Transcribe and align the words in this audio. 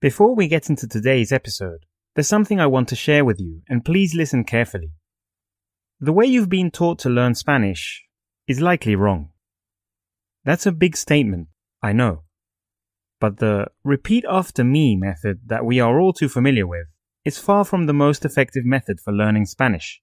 Before 0.00 0.34
we 0.34 0.48
get 0.48 0.70
into 0.70 0.88
today's 0.88 1.30
episode, 1.30 1.84
there's 2.14 2.26
something 2.26 2.58
I 2.58 2.66
want 2.66 2.88
to 2.88 2.96
share 2.96 3.22
with 3.22 3.38
you, 3.38 3.60
and 3.68 3.84
please 3.84 4.14
listen 4.14 4.44
carefully. 4.44 4.92
The 6.00 6.14
way 6.14 6.24
you've 6.24 6.48
been 6.48 6.70
taught 6.70 6.98
to 7.00 7.10
learn 7.10 7.34
Spanish 7.34 8.02
is 8.48 8.62
likely 8.62 8.94
wrong. 8.94 9.28
That's 10.42 10.64
a 10.64 10.72
big 10.72 10.96
statement, 10.96 11.48
I 11.82 11.92
know. 11.92 12.22
But 13.20 13.40
the 13.40 13.66
repeat 13.84 14.24
after 14.26 14.64
me 14.64 14.96
method 14.96 15.40
that 15.44 15.66
we 15.66 15.80
are 15.80 16.00
all 16.00 16.14
too 16.14 16.30
familiar 16.30 16.66
with 16.66 16.86
is 17.26 17.36
far 17.36 17.66
from 17.66 17.84
the 17.84 17.92
most 17.92 18.24
effective 18.24 18.64
method 18.64 19.00
for 19.00 19.12
learning 19.12 19.44
Spanish. 19.44 20.00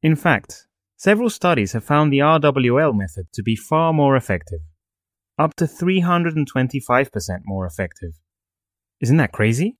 In 0.00 0.14
fact, 0.14 0.68
several 0.96 1.28
studies 1.28 1.72
have 1.72 1.82
found 1.82 2.12
the 2.12 2.20
RWL 2.20 2.96
method 2.96 3.26
to 3.32 3.42
be 3.42 3.56
far 3.56 3.92
more 3.92 4.14
effective, 4.14 4.60
up 5.40 5.56
to 5.56 5.64
325% 5.64 7.40
more 7.46 7.66
effective. 7.66 8.12
Isn't 9.00 9.16
that 9.18 9.32
crazy? 9.32 9.76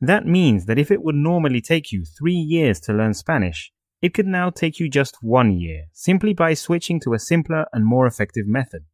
That 0.00 0.26
means 0.26 0.66
that 0.66 0.78
if 0.78 0.90
it 0.90 1.02
would 1.02 1.14
normally 1.14 1.60
take 1.60 1.90
you 1.90 2.04
three 2.04 2.34
years 2.34 2.80
to 2.80 2.92
learn 2.92 3.14
Spanish, 3.14 3.72
it 4.02 4.12
could 4.12 4.26
now 4.26 4.50
take 4.50 4.78
you 4.78 4.90
just 4.90 5.16
one 5.22 5.58
year, 5.58 5.86
simply 5.92 6.34
by 6.34 6.54
switching 6.54 7.00
to 7.00 7.14
a 7.14 7.18
simpler 7.18 7.64
and 7.72 7.86
more 7.86 8.06
effective 8.06 8.46
method. 8.46 8.84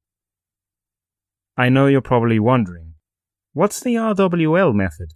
I 1.56 1.68
know 1.68 1.86
you're 1.86 2.00
probably 2.00 2.38
wondering, 2.38 2.94
what's 3.52 3.80
the 3.80 3.96
RWL 3.96 4.74
method? 4.74 5.14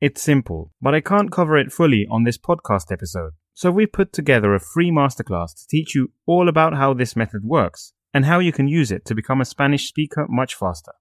It's 0.00 0.20
simple, 0.20 0.72
but 0.80 0.94
I 0.94 1.00
can't 1.00 1.32
cover 1.32 1.56
it 1.56 1.72
fully 1.72 2.06
on 2.10 2.24
this 2.24 2.38
podcast 2.38 2.92
episode, 2.92 3.32
so 3.54 3.70
we've 3.70 3.92
put 3.92 4.12
together 4.12 4.54
a 4.54 4.60
free 4.60 4.90
masterclass 4.90 5.54
to 5.54 5.66
teach 5.68 5.94
you 5.94 6.12
all 6.26 6.48
about 6.48 6.74
how 6.74 6.92
this 6.92 7.16
method 7.16 7.44
works 7.44 7.92
and 8.12 8.26
how 8.26 8.40
you 8.40 8.52
can 8.52 8.68
use 8.68 8.92
it 8.92 9.04
to 9.06 9.14
become 9.14 9.40
a 9.40 9.46
Spanish 9.46 9.88
speaker 9.88 10.26
much 10.28 10.54
faster. 10.54 10.92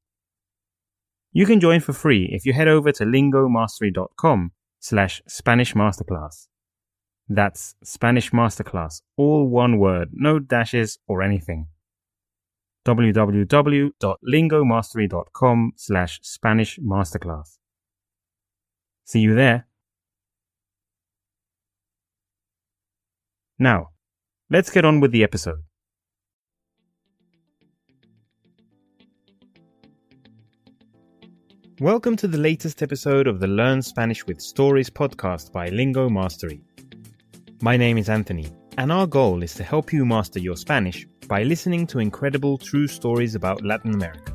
You 1.33 1.45
can 1.45 1.61
join 1.61 1.79
for 1.79 1.93
free 1.93 2.27
if 2.31 2.45
you 2.45 2.51
head 2.53 2.67
over 2.67 2.91
to 2.91 3.05
lingomastery.com 3.05 4.51
slash 4.79 5.21
Spanish 5.27 5.73
Masterclass. 5.73 6.47
That's 7.29 7.75
Spanish 7.83 8.31
Masterclass, 8.31 9.01
all 9.15 9.47
one 9.47 9.77
word, 9.77 10.09
no 10.11 10.39
dashes 10.39 10.99
or 11.07 11.21
anything. 11.21 11.67
www.lingomastery.com 12.85 15.71
slash 15.77 16.19
Spanish 16.21 16.79
Masterclass. 16.79 17.59
See 19.05 19.21
you 19.21 19.35
there. 19.35 19.67
Now, 23.57 23.91
let's 24.49 24.69
get 24.69 24.83
on 24.83 24.99
with 24.99 25.11
the 25.11 25.23
episode. 25.23 25.63
Welcome 31.81 32.15
to 32.17 32.27
the 32.27 32.37
latest 32.37 32.83
episode 32.83 33.25
of 33.25 33.39
the 33.39 33.47
Learn 33.47 33.81
Spanish 33.81 34.27
with 34.27 34.39
Stories 34.39 34.87
podcast 34.87 35.51
by 35.51 35.69
Lingo 35.69 36.09
Mastery. 36.09 36.61
My 37.63 37.75
name 37.75 37.97
is 37.97 38.07
Anthony, 38.07 38.51
and 38.77 38.91
our 38.91 39.07
goal 39.07 39.41
is 39.41 39.55
to 39.55 39.63
help 39.63 39.91
you 39.91 40.05
master 40.05 40.37
your 40.37 40.55
Spanish 40.55 41.07
by 41.27 41.41
listening 41.41 41.87
to 41.87 41.97
incredible 41.97 42.59
true 42.59 42.87
stories 42.87 43.33
about 43.33 43.65
Latin 43.65 43.95
America. 43.95 44.31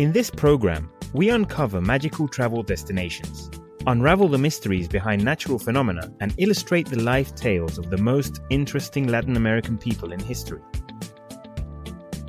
In 0.00 0.10
this 0.10 0.30
program, 0.30 0.90
we 1.12 1.28
uncover 1.28 1.80
magical 1.80 2.26
travel 2.26 2.64
destinations, 2.64 3.48
unravel 3.86 4.26
the 4.26 4.36
mysteries 4.36 4.88
behind 4.88 5.24
natural 5.24 5.60
phenomena, 5.60 6.12
and 6.18 6.34
illustrate 6.38 6.88
the 6.88 7.00
life 7.00 7.36
tales 7.36 7.78
of 7.78 7.88
the 7.88 7.98
most 7.98 8.40
interesting 8.50 9.06
Latin 9.06 9.36
American 9.36 9.78
people 9.78 10.10
in 10.10 10.18
history. 10.18 10.60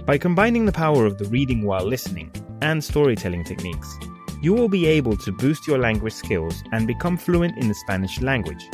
By 0.06 0.20
combining 0.20 0.68
the 0.68 0.72
power 0.72 1.08
of 1.08 1.18
the 1.18 1.28
reading 1.30 1.64
while 1.64 1.84
listening 1.84 2.32
and 2.62 2.84
storytelling 2.84 3.44
techniques, 3.44 3.98
you 4.42 4.54
will 4.54 4.70
be 4.70 4.86
able 4.86 5.18
to 5.18 5.32
boost 5.32 5.68
your 5.68 5.78
language 5.78 6.14
skills 6.14 6.64
and 6.72 6.88
become 6.88 7.18
fluent 7.18 7.58
in 7.58 7.68
the 7.68 7.74
Spanish 7.74 8.22
language. 8.22 8.70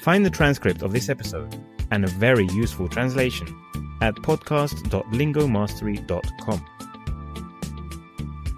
Find 0.00 0.24
the 0.24 0.30
transcript 0.30 0.82
of 0.82 0.92
this 0.92 1.08
episode 1.08 1.54
and 1.90 2.04
a 2.04 2.08
very 2.08 2.46
useful 2.46 2.88
translation 2.88 3.48
at 4.00 4.14
podcast.lingomastery.com. 4.16 6.66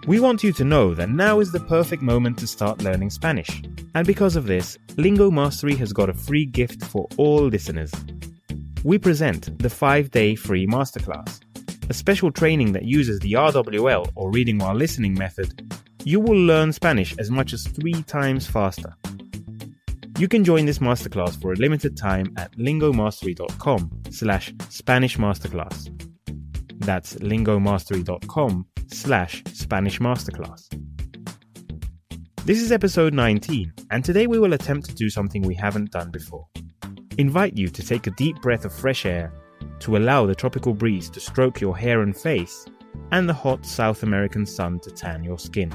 We 0.07 0.21
want 0.21 0.43
you 0.43 0.53
to 0.55 0.65
know 0.65 0.95
that 0.95 1.11
now 1.11 1.41
is 1.41 1.53
the 1.53 1.61
perfect 1.61 2.03
moment 2.03 2.39
to 2.39 2.47
start 2.47 2.83
learning 2.83 3.11
Spanish. 3.11 3.63
And 3.95 4.07
because 4.07 4.37
of 4.37 4.47
this, 4.47 4.79
Lingo 4.97 5.31
Mastery 5.31 5.75
has 5.77 5.93
got 5.93 6.09
a 6.11 6.15
free 6.15 6.45
gift 6.45 6.85
for 6.85 7.07
all 7.17 7.47
listeners. 7.47 7.93
We 8.85 8.99
present 8.99 9.59
the 9.61 9.71
5 9.71 10.11
day 10.11 10.35
free 10.35 10.67
masterclass, 10.67 11.41
a 11.93 11.95
special 11.95 12.33
training 12.33 12.73
that 12.73 12.87
uses 12.87 13.21
the 13.21 13.35
RWL 13.35 14.11
or 14.15 14.31
reading 14.31 14.57
while 14.57 14.75
listening 14.75 15.13
method. 15.13 15.77
You 16.05 16.21
will 16.21 16.39
learn 16.39 16.73
Spanish 16.73 17.15
as 17.19 17.31
much 17.31 17.53
as 17.53 17.67
three 17.67 18.03
times 18.05 18.47
faster. 18.47 18.95
You 20.17 20.27
can 20.27 20.43
join 20.43 20.65
this 20.65 20.79
masterclass 20.79 21.39
for 21.39 21.53
a 21.53 21.57
limited 21.57 21.95
time 21.95 22.33
at 22.39 22.51
lingomastery.com 22.53 23.91
slash 24.09 24.55
Spanish 24.71 25.19
Masterclass. 25.19 25.91
That's 26.79 27.17
lingomastery.com 27.17 28.67
slash 28.87 29.43
Spanish 29.53 29.99
Masterclass. 29.99 30.63
This 32.47 32.63
is 32.63 32.73
episode 32.73 33.13
19, 33.13 33.71
and 33.91 34.03
today 34.03 34.27
we 34.27 34.39
will 34.39 34.55
attempt 34.55 34.89
to 34.89 34.95
do 34.95 35.11
something 35.11 35.43
we 35.43 35.55
haven't 35.55 35.91
done 35.91 36.11
before. 36.11 36.47
Invite 37.19 37.59
you 37.59 37.69
to 37.69 37.83
take 37.83 38.07
a 38.07 38.13
deep 38.13 38.41
breath 38.41 38.65
of 38.65 38.73
fresh 38.73 39.05
air, 39.05 39.31
to 39.83 39.97
allow 39.97 40.27
the 40.27 40.35
tropical 40.35 40.73
breeze 40.73 41.11
to 41.11 41.21
stroke 41.21 41.61
your 41.61 41.77
hair 41.77 42.03
and 42.03 42.17
face, 42.17 42.67
and 43.11 43.29
the 43.29 43.35
hot 43.35 43.67
South 43.67 44.03
American 44.03 44.47
sun 44.47 44.79
to 44.81 44.91
tan 44.91 45.25
your 45.25 45.39
skin. 45.39 45.73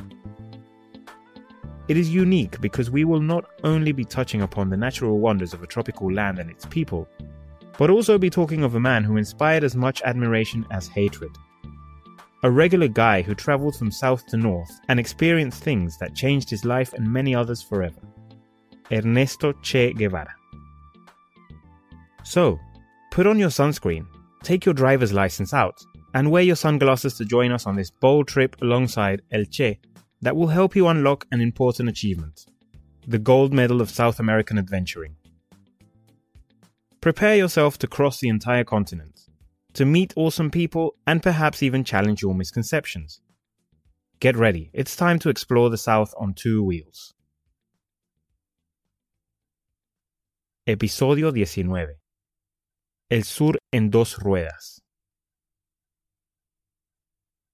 It 1.87 1.97
is 1.97 2.09
unique 2.09 2.59
because 2.59 2.91
we 2.91 3.05
will 3.05 3.21
not 3.21 3.45
only 3.63 3.91
be 3.91 4.03
touching 4.03 4.41
upon 4.41 4.69
the 4.69 4.77
natural 4.77 5.19
wonders 5.19 5.53
of 5.53 5.63
a 5.63 5.67
tropical 5.67 6.11
land 6.11 6.39
and 6.39 6.49
its 6.49 6.65
people, 6.65 7.07
but 7.77 7.89
also 7.89 8.17
be 8.17 8.29
talking 8.29 8.63
of 8.63 8.75
a 8.75 8.79
man 8.79 9.03
who 9.03 9.17
inspired 9.17 9.63
as 9.63 9.75
much 9.75 10.01
admiration 10.01 10.65
as 10.71 10.87
hatred. 10.87 11.31
A 12.43 12.51
regular 12.51 12.87
guy 12.87 13.21
who 13.21 13.35
traveled 13.35 13.75
from 13.75 13.91
south 13.91 14.25
to 14.27 14.37
north 14.37 14.71
and 14.89 14.99
experienced 14.99 15.63
things 15.63 15.97
that 15.97 16.15
changed 16.15 16.49
his 16.49 16.65
life 16.65 16.93
and 16.93 17.11
many 17.11 17.35
others 17.35 17.61
forever. 17.61 18.01
Ernesto 18.91 19.53
Che 19.61 19.93
Guevara. 19.93 20.33
So, 22.23 22.59
put 23.11 23.27
on 23.27 23.39
your 23.39 23.49
sunscreen, 23.49 24.05
take 24.43 24.65
your 24.65 24.73
driver's 24.73 25.13
license 25.13 25.53
out, 25.53 25.81
and 26.13 26.31
wear 26.31 26.43
your 26.43 26.55
sunglasses 26.55 27.15
to 27.15 27.25
join 27.25 27.51
us 27.51 27.65
on 27.65 27.75
this 27.75 27.91
bold 27.91 28.27
trip 28.27 28.55
alongside 28.61 29.21
El 29.31 29.45
Che 29.45 29.79
that 30.21 30.35
will 30.35 30.47
help 30.47 30.75
you 30.75 30.87
unlock 30.87 31.25
an 31.31 31.41
important 31.41 31.89
achievement 31.89 32.45
the 33.07 33.17
gold 33.17 33.53
medal 33.53 33.79
of 33.79 33.89
South 33.89 34.19
American 34.19 34.57
adventuring. 34.57 35.15
Prepare 36.99 37.37
yourself 37.37 37.77
to 37.77 37.87
cross 37.87 38.19
the 38.19 38.27
entire 38.27 38.65
continent, 38.65 39.21
to 39.73 39.85
meet 39.85 40.13
awesome 40.17 40.51
people, 40.51 40.95
and 41.07 41.23
perhaps 41.23 41.63
even 41.63 41.85
challenge 41.85 42.21
your 42.21 42.35
misconceptions. 42.35 43.21
Get 44.19 44.35
ready, 44.35 44.71
it's 44.73 44.97
time 44.97 45.19
to 45.19 45.29
explore 45.29 45.69
the 45.69 45.77
South 45.77 46.13
on 46.19 46.33
two 46.33 46.61
wheels. 46.61 47.13
Episodio 50.67 51.31
19 51.31 51.69
El 53.09 53.23
Sur 53.23 53.59
en 53.71 53.89
dos 53.89 54.17
ruedas. 54.17 54.83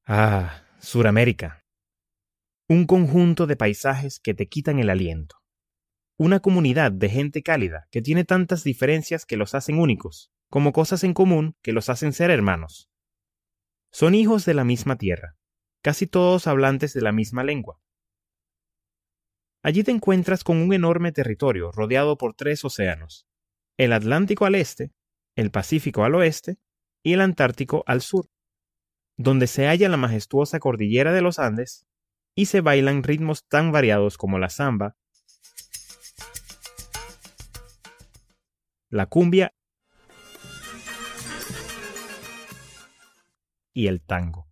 Ah, 0.08 0.64
Suramérica. 0.80 1.62
Un 2.68 2.88
conjunto 2.88 3.46
de 3.46 3.56
paisajes 3.56 4.20
que 4.20 4.34
te 4.34 4.48
quitan 4.48 4.80
el 4.80 4.90
aliento. 4.90 5.36
Una 6.18 6.40
comunidad 6.40 6.92
de 6.92 7.08
gente 7.08 7.44
cálida 7.44 7.88
que 7.92 8.02
tiene 8.02 8.26
tantas 8.26 8.64
diferencias 8.64 9.28
que 9.28 9.38
los 9.38 9.54
hacen 9.54 9.78
únicos, 9.78 10.32
como 10.50 10.74
cosas 10.74 11.04
en 11.04 11.14
común 11.14 11.56
que 11.62 11.72
los 11.72 11.88
hacen 11.88 12.14
ser 12.14 12.32
hermanos. 12.32 12.90
Son 13.92 14.16
hijos 14.16 14.46
de 14.46 14.56
la 14.56 14.64
misma 14.64 14.98
tierra, 14.98 15.36
casi 15.84 16.08
todos 16.08 16.48
hablantes 16.48 16.94
de 16.96 17.02
la 17.02 17.12
misma 17.12 17.44
lengua. 17.44 17.80
Allí 19.62 19.84
te 19.84 19.92
encuentras 19.92 20.44
con 20.44 20.58
un 20.58 20.74
enorme 20.74 21.12
territorio 21.12 21.72
rodeado 21.72 22.18
por 22.18 22.34
tres 22.34 22.66
océanos, 22.66 23.28
el 23.78 23.94
Atlántico 23.94 24.48
al 24.48 24.56
este, 24.56 24.92
el 25.36 25.52
Pacífico 25.52 26.04
al 26.04 26.16
oeste 26.16 26.58
y 27.04 27.14
el 27.14 27.22
Antártico 27.22 27.84
al 27.88 28.02
sur, 28.02 28.30
donde 29.18 29.48
se 29.48 29.68
halla 29.68 29.90
la 29.90 29.98
majestuosa 29.98 30.60
cordillera 30.60 31.14
de 31.14 31.22
los 31.22 31.40
Andes 31.40 31.86
y 32.36 32.46
se 32.46 32.62
bailan 32.62 33.04
ritmos 33.04 33.46
tan 33.48 33.72
variados 33.72 34.18
como 34.18 34.40
la 34.40 34.50
samba, 34.50 34.98
la 38.90 39.08
cumbia 39.08 39.54
y 43.74 43.88
el 43.88 44.02
tango. 44.02 44.48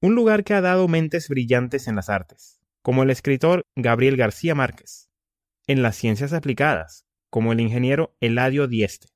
Un 0.00 0.14
lugar 0.14 0.44
que 0.44 0.54
ha 0.54 0.60
dado 0.60 0.86
mentes 0.86 1.28
brillantes 1.28 1.88
en 1.88 1.96
las 1.96 2.08
artes, 2.08 2.60
como 2.82 3.02
el 3.02 3.10
escritor 3.10 3.66
Gabriel 3.74 4.16
García 4.16 4.54
Márquez, 4.54 5.07
en 5.68 5.82
las 5.82 5.96
ciencias 5.96 6.32
aplicadas, 6.32 7.06
como 7.30 7.52
el 7.52 7.60
ingeniero 7.60 8.16
Eladio 8.20 8.66
Dieste, 8.66 9.08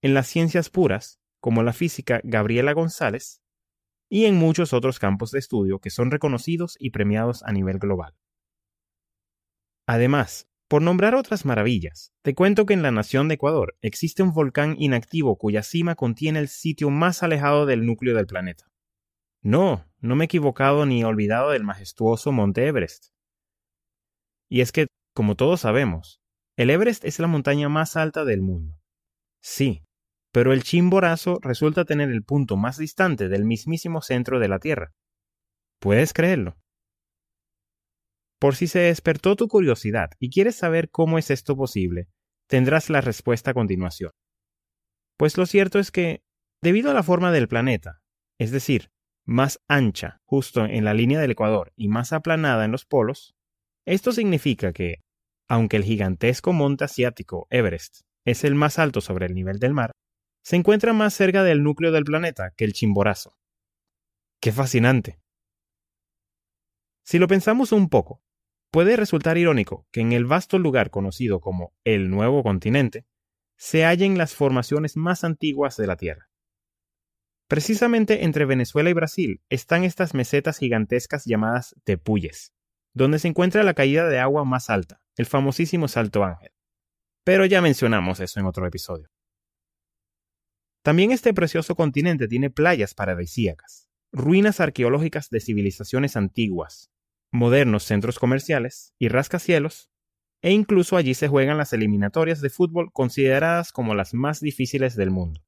en 0.00 0.14
las 0.14 0.28
ciencias 0.28 0.70
puras, 0.70 1.20
como 1.40 1.62
la 1.62 1.72
física 1.72 2.20
Gabriela 2.24 2.72
González, 2.72 3.42
y 4.08 4.24
en 4.24 4.36
muchos 4.36 4.72
otros 4.72 4.98
campos 4.98 5.32
de 5.32 5.40
estudio 5.40 5.80
que 5.80 5.90
son 5.90 6.10
reconocidos 6.10 6.76
y 6.78 6.90
premiados 6.90 7.42
a 7.42 7.52
nivel 7.52 7.78
global. 7.78 8.16
Además, 9.86 10.48
por 10.68 10.82
nombrar 10.82 11.14
otras 11.14 11.44
maravillas, 11.44 12.12
te 12.22 12.34
cuento 12.34 12.64
que 12.64 12.74
en 12.74 12.82
la 12.82 12.90
nación 12.90 13.28
de 13.28 13.34
Ecuador 13.34 13.76
existe 13.80 14.22
un 14.22 14.32
volcán 14.32 14.76
inactivo 14.78 15.36
cuya 15.36 15.62
cima 15.62 15.94
contiene 15.94 16.38
el 16.38 16.48
sitio 16.48 16.90
más 16.90 17.22
alejado 17.22 17.66
del 17.66 17.86
núcleo 17.86 18.14
del 18.14 18.26
planeta. 18.26 18.70
No, 19.42 19.84
no 20.00 20.14
me 20.14 20.24
he 20.24 20.26
equivocado 20.26 20.86
ni 20.86 21.00
he 21.00 21.04
olvidado 21.04 21.50
del 21.50 21.64
majestuoso 21.64 22.32
Monte 22.32 22.66
Everest. 22.66 23.08
Y 24.50 24.60
es 24.60 24.72
que, 24.72 24.86
como 25.18 25.34
todos 25.34 25.62
sabemos, 25.62 26.20
el 26.56 26.70
Everest 26.70 27.04
es 27.04 27.18
la 27.18 27.26
montaña 27.26 27.68
más 27.68 27.96
alta 27.96 28.24
del 28.24 28.40
mundo. 28.40 28.78
Sí, 29.42 29.82
pero 30.32 30.52
el 30.52 30.62
Chimborazo 30.62 31.40
resulta 31.42 31.84
tener 31.84 32.08
el 32.10 32.22
punto 32.22 32.56
más 32.56 32.78
distante 32.78 33.28
del 33.28 33.44
mismísimo 33.44 34.00
centro 34.00 34.38
de 34.38 34.46
la 34.46 34.60
Tierra. 34.60 34.92
¿Puedes 35.80 36.12
creerlo? 36.12 36.56
Por 38.38 38.54
si 38.54 38.68
se 38.68 38.78
despertó 38.78 39.34
tu 39.34 39.48
curiosidad 39.48 40.10
y 40.20 40.30
quieres 40.30 40.54
saber 40.54 40.88
cómo 40.88 41.18
es 41.18 41.32
esto 41.32 41.56
posible, 41.56 42.06
tendrás 42.46 42.88
la 42.88 43.00
respuesta 43.00 43.50
a 43.50 43.54
continuación. 43.54 44.12
Pues 45.16 45.36
lo 45.36 45.46
cierto 45.46 45.80
es 45.80 45.90
que, 45.90 46.22
debido 46.62 46.92
a 46.92 46.94
la 46.94 47.02
forma 47.02 47.32
del 47.32 47.48
planeta, 47.48 48.02
es 48.38 48.52
decir, 48.52 48.92
más 49.26 49.58
ancha 49.66 50.20
justo 50.26 50.64
en 50.64 50.84
la 50.84 50.94
línea 50.94 51.18
del 51.18 51.32
Ecuador 51.32 51.72
y 51.74 51.88
más 51.88 52.12
aplanada 52.12 52.64
en 52.64 52.70
los 52.70 52.84
polos, 52.84 53.34
esto 53.84 54.12
significa 54.12 54.72
que, 54.72 55.02
aunque 55.48 55.76
el 55.76 55.84
gigantesco 55.84 56.52
monte 56.52 56.84
asiático 56.84 57.46
Everest 57.50 58.02
es 58.24 58.44
el 58.44 58.54
más 58.54 58.78
alto 58.78 59.00
sobre 59.00 59.26
el 59.26 59.34
nivel 59.34 59.58
del 59.58 59.72
mar, 59.72 59.92
se 60.42 60.56
encuentra 60.56 60.92
más 60.92 61.14
cerca 61.14 61.42
del 61.42 61.62
núcleo 61.62 61.92
del 61.92 62.04
planeta 62.04 62.52
que 62.56 62.64
el 62.64 62.72
Chimborazo. 62.72 63.36
¡Qué 64.40 64.52
fascinante! 64.52 65.18
Si 67.02 67.18
lo 67.18 67.26
pensamos 67.26 67.72
un 67.72 67.88
poco, 67.88 68.22
puede 68.70 68.96
resultar 68.96 69.38
irónico 69.38 69.86
que 69.90 70.00
en 70.00 70.12
el 70.12 70.26
vasto 70.26 70.58
lugar 70.58 70.90
conocido 70.90 71.40
como 71.40 71.72
el 71.84 72.10
Nuevo 72.10 72.42
Continente 72.42 73.06
se 73.56 73.84
hallen 73.84 74.18
las 74.18 74.34
formaciones 74.34 74.96
más 74.96 75.24
antiguas 75.24 75.76
de 75.76 75.86
la 75.86 75.96
Tierra. 75.96 76.30
Precisamente 77.48 78.24
entre 78.24 78.44
Venezuela 78.44 78.90
y 78.90 78.92
Brasil 78.92 79.40
están 79.48 79.84
estas 79.84 80.12
mesetas 80.12 80.58
gigantescas 80.58 81.24
llamadas 81.24 81.74
tepuyes, 81.84 82.52
donde 82.92 83.18
se 83.18 83.28
encuentra 83.28 83.62
la 83.62 83.72
caída 83.72 84.06
de 84.06 84.18
agua 84.18 84.44
más 84.44 84.68
alta, 84.68 85.00
el 85.18 85.26
famosísimo 85.26 85.88
Salto 85.88 86.24
Ángel. 86.24 86.52
Pero 87.24 87.44
ya 87.44 87.60
mencionamos 87.60 88.20
eso 88.20 88.38
en 88.40 88.46
otro 88.46 88.66
episodio. 88.66 89.10
También 90.82 91.10
este 91.10 91.34
precioso 91.34 91.74
continente 91.74 92.28
tiene 92.28 92.50
playas 92.50 92.94
paradisíacas, 92.94 93.90
ruinas 94.12 94.60
arqueológicas 94.60 95.28
de 95.28 95.40
civilizaciones 95.40 96.16
antiguas, 96.16 96.90
modernos 97.32 97.82
centros 97.82 98.18
comerciales 98.18 98.94
y 98.98 99.08
rascacielos, 99.08 99.90
e 100.40 100.52
incluso 100.52 100.96
allí 100.96 101.14
se 101.14 101.26
juegan 101.26 101.58
las 101.58 101.72
eliminatorias 101.72 102.40
de 102.40 102.48
fútbol 102.48 102.92
consideradas 102.92 103.72
como 103.72 103.96
las 103.96 104.14
más 104.14 104.38
difíciles 104.38 104.94
del 104.94 105.10
mundo. 105.10 105.44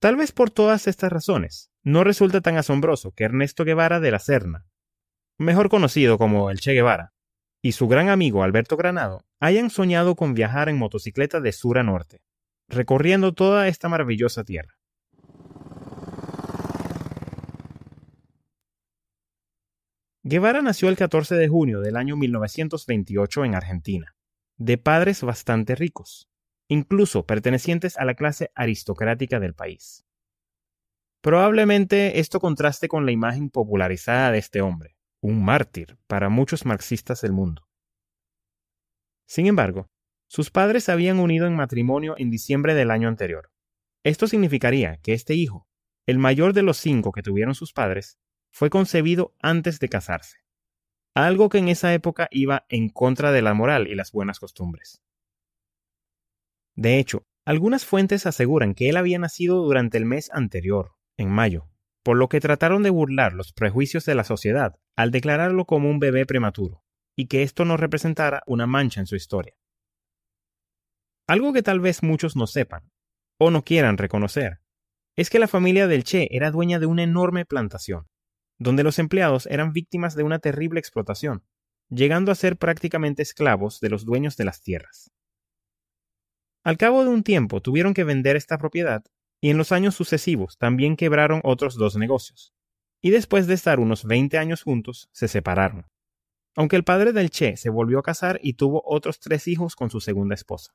Tal 0.00 0.16
vez 0.16 0.32
por 0.32 0.50
todas 0.50 0.86
estas 0.86 1.10
razones, 1.10 1.72
no 1.82 2.04
resulta 2.04 2.42
tan 2.42 2.58
asombroso 2.58 3.12
que 3.12 3.24
Ernesto 3.24 3.64
Guevara 3.64 4.00
de 4.00 4.10
la 4.10 4.18
Serna, 4.18 4.66
mejor 5.38 5.70
conocido 5.70 6.18
como 6.18 6.50
el 6.50 6.60
Che 6.60 6.74
Guevara, 6.74 7.15
y 7.66 7.72
su 7.72 7.88
gran 7.88 8.10
amigo 8.10 8.44
Alberto 8.44 8.76
Granado 8.76 9.24
hayan 9.40 9.70
soñado 9.70 10.14
con 10.14 10.34
viajar 10.34 10.68
en 10.68 10.78
motocicleta 10.78 11.40
de 11.40 11.50
sur 11.50 11.78
a 11.78 11.82
norte, 11.82 12.22
recorriendo 12.68 13.34
toda 13.34 13.66
esta 13.66 13.88
maravillosa 13.88 14.44
tierra. 14.44 14.78
Guevara 20.22 20.62
nació 20.62 20.88
el 20.90 20.96
14 20.96 21.34
de 21.34 21.48
junio 21.48 21.80
del 21.80 21.96
año 21.96 22.14
1928 22.14 23.44
en 23.44 23.56
Argentina, 23.56 24.14
de 24.58 24.78
padres 24.78 25.22
bastante 25.22 25.74
ricos, 25.74 26.28
incluso 26.68 27.26
pertenecientes 27.26 27.98
a 27.98 28.04
la 28.04 28.14
clase 28.14 28.52
aristocrática 28.54 29.40
del 29.40 29.54
país. 29.54 30.04
Probablemente 31.20 32.20
esto 32.20 32.38
contraste 32.38 32.86
con 32.86 33.06
la 33.06 33.10
imagen 33.10 33.50
popularizada 33.50 34.30
de 34.30 34.38
este 34.38 34.60
hombre, 34.60 34.95
un 35.20 35.44
mártir 35.44 35.98
para 36.06 36.28
muchos 36.28 36.64
marxistas 36.64 37.20
del 37.20 37.32
mundo. 37.32 37.66
Sin 39.26 39.46
embargo, 39.46 39.88
sus 40.28 40.50
padres 40.50 40.84
se 40.84 40.92
habían 40.92 41.18
unido 41.18 41.46
en 41.46 41.56
matrimonio 41.56 42.14
en 42.18 42.30
diciembre 42.30 42.74
del 42.74 42.90
año 42.90 43.08
anterior. 43.08 43.50
Esto 44.04 44.26
significaría 44.26 44.98
que 45.02 45.12
este 45.12 45.34
hijo, 45.34 45.66
el 46.06 46.18
mayor 46.18 46.52
de 46.52 46.62
los 46.62 46.76
cinco 46.76 47.12
que 47.12 47.22
tuvieron 47.22 47.54
sus 47.54 47.72
padres, 47.72 48.18
fue 48.52 48.70
concebido 48.70 49.34
antes 49.40 49.80
de 49.80 49.88
casarse, 49.88 50.38
algo 51.14 51.48
que 51.48 51.58
en 51.58 51.68
esa 51.68 51.92
época 51.92 52.28
iba 52.30 52.64
en 52.68 52.88
contra 52.88 53.32
de 53.32 53.42
la 53.42 53.54
moral 53.54 53.88
y 53.88 53.94
las 53.94 54.12
buenas 54.12 54.38
costumbres. 54.38 55.02
De 56.74 56.98
hecho, 56.98 57.26
algunas 57.44 57.84
fuentes 57.84 58.26
aseguran 58.26 58.74
que 58.74 58.88
él 58.88 58.96
había 58.96 59.18
nacido 59.18 59.62
durante 59.62 59.98
el 59.98 60.04
mes 60.04 60.30
anterior, 60.32 60.92
en 61.16 61.30
mayo, 61.30 61.68
por 62.06 62.16
lo 62.16 62.28
que 62.28 62.38
trataron 62.38 62.84
de 62.84 62.90
burlar 62.90 63.32
los 63.32 63.52
prejuicios 63.52 64.04
de 64.04 64.14
la 64.14 64.22
sociedad 64.22 64.78
al 64.94 65.10
declararlo 65.10 65.64
como 65.64 65.90
un 65.90 65.98
bebé 65.98 66.24
prematuro, 66.24 66.84
y 67.16 67.26
que 67.26 67.42
esto 67.42 67.64
no 67.64 67.76
representara 67.76 68.44
una 68.46 68.64
mancha 68.68 69.00
en 69.00 69.08
su 69.08 69.16
historia. 69.16 69.56
Algo 71.26 71.52
que 71.52 71.64
tal 71.64 71.80
vez 71.80 72.04
muchos 72.04 72.36
no 72.36 72.46
sepan, 72.46 72.92
o 73.40 73.50
no 73.50 73.64
quieran 73.64 73.98
reconocer, 73.98 74.60
es 75.16 75.30
que 75.30 75.40
la 75.40 75.48
familia 75.48 75.88
del 75.88 76.04
Che 76.04 76.28
era 76.30 76.52
dueña 76.52 76.78
de 76.78 76.86
una 76.86 77.02
enorme 77.02 77.44
plantación, 77.44 78.06
donde 78.56 78.84
los 78.84 79.00
empleados 79.00 79.46
eran 79.46 79.72
víctimas 79.72 80.14
de 80.14 80.22
una 80.22 80.38
terrible 80.38 80.78
explotación, 80.78 81.42
llegando 81.88 82.30
a 82.30 82.36
ser 82.36 82.56
prácticamente 82.56 83.22
esclavos 83.22 83.80
de 83.80 83.90
los 83.90 84.04
dueños 84.04 84.36
de 84.36 84.44
las 84.44 84.62
tierras. 84.62 85.10
Al 86.62 86.76
cabo 86.76 87.02
de 87.02 87.10
un 87.10 87.24
tiempo 87.24 87.60
tuvieron 87.62 87.94
que 87.94 88.04
vender 88.04 88.36
esta 88.36 88.58
propiedad 88.58 89.02
y 89.40 89.50
en 89.50 89.58
los 89.58 89.72
años 89.72 89.94
sucesivos 89.94 90.58
también 90.58 90.96
quebraron 90.96 91.40
otros 91.44 91.76
dos 91.76 91.96
negocios. 91.96 92.54
Y 93.02 93.10
después 93.10 93.46
de 93.46 93.54
estar 93.54 93.78
unos 93.78 94.04
20 94.04 94.38
años 94.38 94.62
juntos, 94.62 95.08
se 95.12 95.28
separaron. 95.28 95.86
Aunque 96.56 96.76
el 96.76 96.84
padre 96.84 97.12
del 97.12 97.30
Che 97.30 97.56
se 97.56 97.68
volvió 97.68 97.98
a 97.98 98.02
casar 98.02 98.40
y 98.42 98.54
tuvo 98.54 98.82
otros 98.86 99.20
tres 99.20 99.46
hijos 99.46 99.76
con 99.76 99.90
su 99.90 100.00
segunda 100.00 100.34
esposa. 100.34 100.74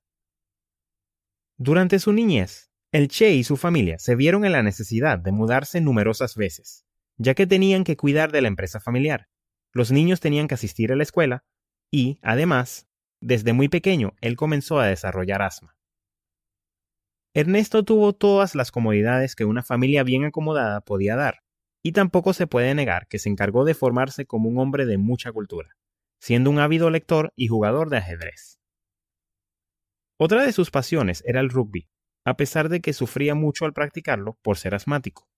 Durante 1.57 1.99
su 1.99 2.13
niñez, 2.13 2.71
el 2.91 3.07
Che 3.07 3.33
y 3.33 3.43
su 3.43 3.57
familia 3.57 3.97
se 3.99 4.15
vieron 4.15 4.45
en 4.45 4.51
la 4.51 4.63
necesidad 4.63 5.17
de 5.17 5.31
mudarse 5.31 5.81
numerosas 5.81 6.35
veces, 6.35 6.85
ya 7.17 7.33
que 7.33 7.47
tenían 7.47 7.83
que 7.83 7.97
cuidar 7.97 8.31
de 8.31 8.41
la 8.41 8.47
empresa 8.47 8.79
familiar. 8.79 9.27
Los 9.73 9.91
niños 9.91 10.19
tenían 10.19 10.47
que 10.47 10.55
asistir 10.55 10.91
a 10.91 10.95
la 10.95 11.03
escuela 11.03 11.45
y, 11.89 12.19
además, 12.21 12.87
desde 13.21 13.53
muy 13.53 13.69
pequeño 13.69 14.13
él 14.21 14.35
comenzó 14.35 14.79
a 14.79 14.87
desarrollar 14.87 15.41
asma. 15.41 15.75
Ernesto 17.33 17.83
tuvo 17.83 18.11
todas 18.11 18.55
las 18.55 18.71
comodidades 18.71 19.35
que 19.35 19.45
una 19.45 19.63
familia 19.63 20.03
bien 20.03 20.25
acomodada 20.25 20.81
podía 20.81 21.15
dar, 21.15 21.43
y 21.81 21.93
tampoco 21.93 22.33
se 22.33 22.45
puede 22.45 22.75
negar 22.75 23.07
que 23.07 23.19
se 23.19 23.29
encargó 23.29 23.63
de 23.63 23.73
formarse 23.73 24.25
como 24.25 24.49
un 24.49 24.59
hombre 24.59 24.85
de 24.85 24.97
mucha 24.97 25.31
cultura, 25.31 25.69
siendo 26.19 26.49
un 26.49 26.59
ávido 26.59 26.89
lector 26.89 27.31
y 27.37 27.47
jugador 27.47 27.89
de 27.89 27.97
ajedrez. 27.97 28.59
Otra 30.19 30.43
de 30.45 30.51
sus 30.51 30.71
pasiones 30.71 31.23
era 31.25 31.39
el 31.39 31.49
rugby, 31.49 31.89
a 32.25 32.35
pesar 32.35 32.67
de 32.67 32.81
que 32.81 32.91
sufría 32.91 33.33
mucho 33.33 33.65
al 33.65 33.73
practicarlo 33.73 34.37
por 34.41 34.57
ser 34.57 34.75
asmático. 34.75 35.29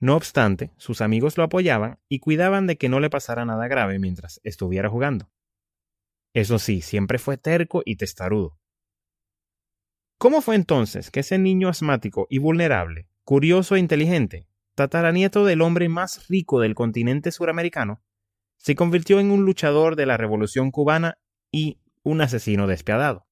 No 0.00 0.16
obstante, 0.16 0.72
sus 0.76 1.00
amigos 1.00 1.36
lo 1.36 1.44
apoyaban 1.44 1.98
y 2.08 2.20
cuidaban 2.20 2.66
de 2.68 2.76
que 2.76 2.88
no 2.88 3.00
le 3.00 3.10
pasara 3.10 3.44
nada 3.44 3.66
grave 3.66 3.98
mientras 3.98 4.40
estuviera 4.44 4.88
jugando. 4.88 5.28
Eso 6.34 6.58
sí, 6.58 6.82
siempre 6.82 7.18
fue 7.18 7.36
terco 7.36 7.82
y 7.84 7.96
testarudo, 7.96 8.58
¿Cómo 10.18 10.40
fue 10.40 10.54
entonces 10.54 11.10
que 11.10 11.20
ese 11.20 11.38
niño 11.38 11.68
asmático 11.68 12.26
y 12.30 12.38
vulnerable, 12.38 13.08
curioso 13.24 13.76
e 13.76 13.80
inteligente, 13.80 14.46
tataranieto 14.74 15.44
del 15.44 15.60
hombre 15.60 15.88
más 15.88 16.28
rico 16.28 16.60
del 16.60 16.74
continente 16.74 17.30
suramericano, 17.30 18.02
se 18.56 18.74
convirtió 18.74 19.20
en 19.20 19.30
un 19.30 19.44
luchador 19.44 19.96
de 19.96 20.06
la 20.06 20.16
revolución 20.16 20.70
cubana 20.70 21.18
y 21.50 21.80
un 22.02 22.20
asesino 22.20 22.66
despiadado? 22.66 23.26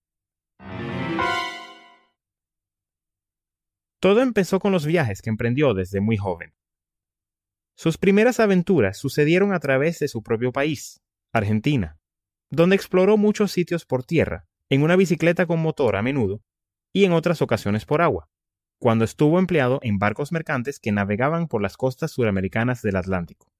Todo 4.00 4.20
empezó 4.20 4.58
con 4.58 4.72
los 4.72 4.84
viajes 4.84 5.22
que 5.22 5.30
emprendió 5.30 5.74
desde 5.74 6.00
muy 6.00 6.16
joven. 6.16 6.52
Sus 7.76 7.98
primeras 7.98 8.40
aventuras 8.40 8.98
sucedieron 8.98 9.52
a 9.52 9.60
través 9.60 10.00
de 10.00 10.08
su 10.08 10.22
propio 10.22 10.52
país, 10.52 11.00
Argentina, 11.32 11.98
donde 12.50 12.76
exploró 12.76 13.16
muchos 13.16 13.52
sitios 13.52 13.86
por 13.86 14.04
tierra, 14.04 14.46
en 14.68 14.82
una 14.82 14.96
bicicleta 14.96 15.46
con 15.46 15.60
motor 15.60 15.96
a 15.96 16.02
menudo, 16.02 16.42
y 16.92 17.04
en 17.04 17.12
otras 17.12 17.42
ocasiones 17.42 17.84
por 17.86 18.02
agua, 18.02 18.28
cuando 18.78 19.04
estuvo 19.04 19.38
empleado 19.38 19.78
en 19.82 19.98
barcos 19.98 20.32
mercantes 20.32 20.80
que 20.80 20.92
navegaban 20.92 21.48
por 21.48 21.62
las 21.62 21.76
costas 21.76 22.10
suramericanas 22.10 22.82
del 22.82 22.96
Atlántico. 22.96 23.52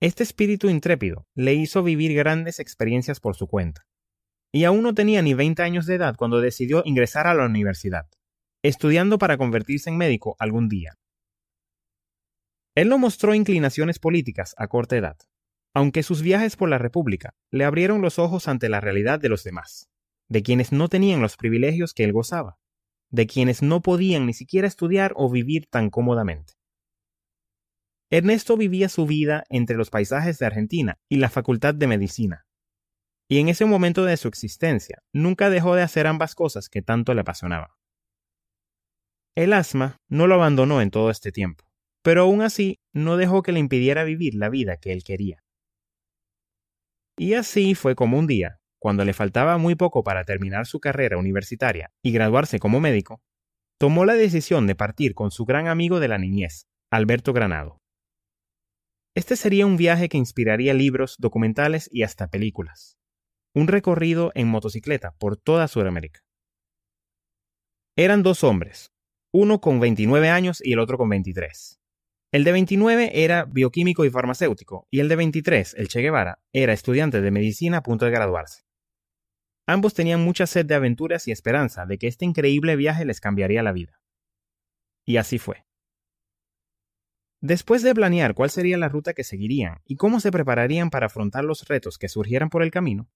Este 0.00 0.22
espíritu 0.22 0.68
intrépido 0.68 1.26
le 1.34 1.54
hizo 1.54 1.82
vivir 1.82 2.14
grandes 2.14 2.60
experiencias 2.60 3.20
por 3.20 3.34
su 3.34 3.46
cuenta, 3.46 3.86
y 4.52 4.64
aún 4.64 4.82
no 4.82 4.94
tenía 4.94 5.22
ni 5.22 5.32
20 5.32 5.62
años 5.62 5.86
de 5.86 5.94
edad 5.94 6.16
cuando 6.16 6.40
decidió 6.40 6.82
ingresar 6.84 7.26
a 7.26 7.34
la 7.34 7.46
universidad, 7.46 8.06
estudiando 8.62 9.18
para 9.18 9.38
convertirse 9.38 9.90
en 9.90 9.96
médico 9.96 10.36
algún 10.38 10.68
día. 10.68 10.98
Él 12.74 12.90
no 12.90 12.98
mostró 12.98 13.34
inclinaciones 13.34 13.98
políticas 13.98 14.54
a 14.58 14.68
corta 14.68 14.96
edad, 14.96 15.16
aunque 15.72 16.02
sus 16.02 16.20
viajes 16.20 16.56
por 16.56 16.68
la 16.68 16.78
República 16.78 17.34
le 17.50 17.64
abrieron 17.64 18.02
los 18.02 18.18
ojos 18.18 18.48
ante 18.48 18.68
la 18.68 18.80
realidad 18.80 19.18
de 19.18 19.30
los 19.30 19.44
demás, 19.44 19.88
de 20.28 20.42
quienes 20.42 20.72
no 20.72 20.88
tenían 20.88 21.22
los 21.22 21.36
privilegios 21.36 21.94
que 21.94 22.04
él 22.04 22.12
gozaba, 22.12 22.58
de 23.10 23.26
quienes 23.26 23.62
no 23.62 23.82
podían 23.82 24.26
ni 24.26 24.34
siquiera 24.34 24.66
estudiar 24.66 25.12
o 25.16 25.30
vivir 25.30 25.66
tan 25.68 25.90
cómodamente. 25.90 26.54
Ernesto 28.10 28.56
vivía 28.56 28.88
su 28.88 29.06
vida 29.06 29.44
entre 29.48 29.76
los 29.76 29.90
paisajes 29.90 30.38
de 30.38 30.46
Argentina 30.46 30.98
y 31.08 31.16
la 31.16 31.28
Facultad 31.28 31.74
de 31.74 31.86
Medicina, 31.86 32.46
y 33.28 33.38
en 33.38 33.48
ese 33.48 33.64
momento 33.64 34.04
de 34.04 34.16
su 34.16 34.28
existencia 34.28 35.02
nunca 35.12 35.50
dejó 35.50 35.74
de 35.74 35.82
hacer 35.82 36.06
ambas 36.06 36.34
cosas 36.34 36.68
que 36.68 36.82
tanto 36.82 37.14
le 37.14 37.22
apasionaban. 37.22 37.70
El 39.34 39.52
asma 39.52 40.00
no 40.08 40.26
lo 40.26 40.34
abandonó 40.34 40.80
en 40.80 40.90
todo 40.90 41.10
este 41.10 41.32
tiempo, 41.32 41.64
pero 42.02 42.22
aún 42.22 42.42
así 42.42 42.80
no 42.92 43.16
dejó 43.16 43.42
que 43.42 43.52
le 43.52 43.58
impidiera 43.58 44.04
vivir 44.04 44.34
la 44.34 44.48
vida 44.48 44.76
que 44.76 44.92
él 44.92 45.02
quería. 45.02 45.42
Y 47.18 47.34
así 47.34 47.74
fue 47.74 47.96
como 47.96 48.18
un 48.18 48.26
día, 48.26 48.60
cuando 48.78 49.04
le 49.04 49.12
faltaba 49.12 49.58
muy 49.58 49.74
poco 49.74 50.04
para 50.04 50.24
terminar 50.24 50.66
su 50.66 50.80
carrera 50.80 51.18
universitaria 51.18 51.90
y 52.02 52.12
graduarse 52.12 52.58
como 52.58 52.80
médico, 52.80 53.22
tomó 53.78 54.04
la 54.04 54.14
decisión 54.14 54.66
de 54.66 54.74
partir 54.74 55.14
con 55.14 55.30
su 55.30 55.44
gran 55.44 55.68
amigo 55.68 56.00
de 56.00 56.08
la 56.08 56.18
niñez, 56.18 56.66
Alberto 56.90 57.32
Granado. 57.32 57.80
Este 59.14 59.36
sería 59.36 59.64
un 59.64 59.76
viaje 59.76 60.08
que 60.08 60.18
inspiraría 60.18 60.74
libros, 60.74 61.16
documentales 61.18 61.88
y 61.90 62.02
hasta 62.02 62.28
películas. 62.28 62.98
Un 63.54 63.66
recorrido 63.66 64.30
en 64.34 64.48
motocicleta 64.48 65.14
por 65.18 65.38
toda 65.38 65.68
Sudamérica. 65.68 66.20
Eran 67.96 68.22
dos 68.22 68.44
hombres, 68.44 68.92
uno 69.32 69.62
con 69.62 69.80
29 69.80 70.28
años 70.28 70.60
y 70.62 70.74
el 70.74 70.80
otro 70.80 70.98
con 70.98 71.08
23. 71.08 71.80
El 72.30 72.44
de 72.44 72.52
29 72.52 73.24
era 73.24 73.46
bioquímico 73.46 74.04
y 74.04 74.10
farmacéutico, 74.10 74.86
y 74.90 75.00
el 75.00 75.08
de 75.08 75.16
23, 75.16 75.74
el 75.78 75.88
Che 75.88 76.02
Guevara, 76.02 76.42
era 76.52 76.74
estudiante 76.74 77.22
de 77.22 77.30
medicina 77.30 77.78
a 77.78 77.82
punto 77.82 78.04
de 78.04 78.10
graduarse. 78.10 78.65
Ambos 79.66 79.94
tenían 79.94 80.22
mucha 80.22 80.46
sed 80.46 80.64
de 80.64 80.76
aventuras 80.76 81.26
y 81.26 81.32
esperanza 81.32 81.86
de 81.86 81.98
que 81.98 82.06
este 82.06 82.24
increíble 82.24 82.76
viaje 82.76 83.04
les 83.04 83.20
cambiaría 83.20 83.62
la 83.62 83.72
vida. 83.72 84.00
Y 85.04 85.16
así 85.16 85.38
fue. 85.38 85.66
Después 87.40 87.82
de 87.82 87.94
planear 87.94 88.34
cuál 88.34 88.50
sería 88.50 88.78
la 88.78 88.88
ruta 88.88 89.12
que 89.12 89.24
seguirían 89.24 89.80
y 89.84 89.96
cómo 89.96 90.20
se 90.20 90.32
prepararían 90.32 90.90
para 90.90 91.06
afrontar 91.06 91.44
los 91.44 91.68
retos 91.68 91.98
que 91.98 92.08
surgieran 92.08 92.48
por 92.48 92.62
el 92.62 92.70
camino, 92.70 93.10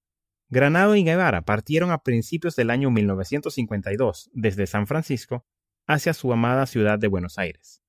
Granado 0.49 0.97
y 0.97 1.05
Guevara 1.05 1.43
partieron 1.43 1.93
a 1.93 2.03
principios 2.03 2.57
del 2.57 2.71
año 2.71 2.91
1952 2.91 4.31
desde 4.33 4.67
San 4.67 4.89
Francisco 4.89 5.47
hacia 5.87 6.13
su 6.13 6.33
amada 6.33 6.67
ciudad 6.67 6.99
de 6.99 7.07
Buenos 7.07 7.39
Aires. 7.39 7.83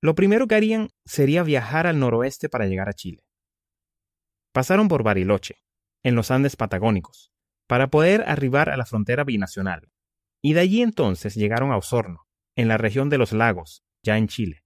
Lo 0.00 0.14
primero 0.14 0.46
que 0.46 0.56
harían 0.56 0.90
sería 1.04 1.44
viajar 1.44 1.86
al 1.86 1.98
noroeste 1.98 2.48
para 2.48 2.66
llegar 2.66 2.88
a 2.88 2.92
Chile. 2.92 3.24
Pasaron 4.52 4.88
por 4.88 5.02
Bariloche, 5.02 5.63
en 6.04 6.14
los 6.14 6.30
Andes 6.30 6.54
Patagónicos, 6.54 7.32
para 7.66 7.88
poder 7.88 8.22
arribar 8.28 8.70
a 8.70 8.76
la 8.76 8.86
frontera 8.86 9.24
binacional, 9.24 9.90
y 10.40 10.52
de 10.52 10.60
allí 10.60 10.82
entonces 10.82 11.34
llegaron 11.34 11.72
a 11.72 11.76
Osorno, 11.76 12.28
en 12.54 12.68
la 12.68 12.76
región 12.76 13.10
de 13.10 13.18
los 13.18 13.32
lagos, 13.32 13.82
ya 14.02 14.16
en 14.16 14.28
Chile. 14.28 14.62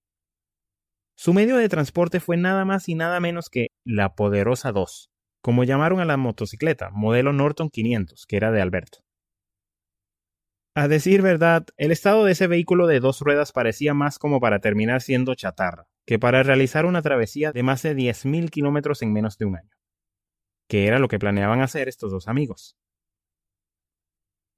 Su 1.16 1.32
medio 1.32 1.56
de 1.56 1.68
transporte 1.68 2.20
fue 2.20 2.36
nada 2.36 2.64
más 2.64 2.88
y 2.88 2.94
nada 2.94 3.18
menos 3.20 3.48
que 3.48 3.68
la 3.84 4.14
Poderosa 4.14 4.72
2, 4.72 5.10
como 5.40 5.64
llamaron 5.64 6.00
a 6.00 6.04
la 6.04 6.16
motocicleta, 6.16 6.90
modelo 6.90 7.32
Norton 7.32 7.70
500, 7.70 8.26
que 8.26 8.36
era 8.36 8.50
de 8.50 8.60
Alberto. 8.60 8.98
A 10.74 10.86
decir 10.86 11.22
verdad, 11.22 11.66
el 11.76 11.90
estado 11.90 12.24
de 12.24 12.32
ese 12.32 12.46
vehículo 12.46 12.86
de 12.86 13.00
dos 13.00 13.20
ruedas 13.20 13.50
parecía 13.50 13.94
más 13.94 14.18
como 14.18 14.38
para 14.38 14.60
terminar 14.60 15.02
siendo 15.02 15.34
chatarra, 15.34 15.88
que 16.06 16.18
para 16.18 16.42
realizar 16.42 16.86
una 16.86 17.02
travesía 17.02 17.50
de 17.50 17.64
más 17.64 17.82
de 17.82 17.96
10.000 17.96 18.50
kilómetros 18.50 19.02
en 19.02 19.12
menos 19.12 19.38
de 19.38 19.46
un 19.46 19.56
año, 19.56 19.70
que 20.68 20.86
era 20.86 20.98
lo 20.98 21.08
que 21.08 21.18
planeaban 21.18 21.60
hacer 21.60 21.88
estos 21.88 22.12
dos 22.12 22.28
amigos. 22.28 22.76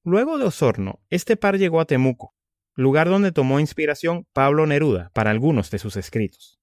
Luego 0.04 0.38
de 0.38 0.44
Osorno, 0.44 1.00
este 1.08 1.36
par 1.36 1.58
llegó 1.58 1.80
a 1.80 1.84
Temuco, 1.84 2.34
lugar 2.74 3.08
donde 3.08 3.32
tomó 3.32 3.60
inspiración 3.60 4.26
Pablo 4.32 4.66
Neruda 4.66 5.10
para 5.14 5.30
algunos 5.30 5.70
de 5.70 5.78
sus 5.78 5.96
escritos. 5.96 6.60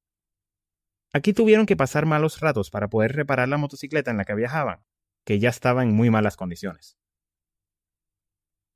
Aquí 1.13 1.33
tuvieron 1.33 1.65
que 1.65 1.77
pasar 1.77 2.05
malos 2.05 2.39
ratos 2.41 2.69
para 2.69 2.89
poder 2.89 3.13
reparar 3.13 3.47
la 3.47 3.57
motocicleta 3.57 4.11
en 4.11 4.17
la 4.17 4.25
que 4.25 4.35
viajaban, 4.35 4.83
que 5.23 5.39
ya 5.39 5.49
estaba 5.49 5.83
en 5.83 5.93
muy 5.93 6.09
malas 6.09 6.35
condiciones. 6.35 6.97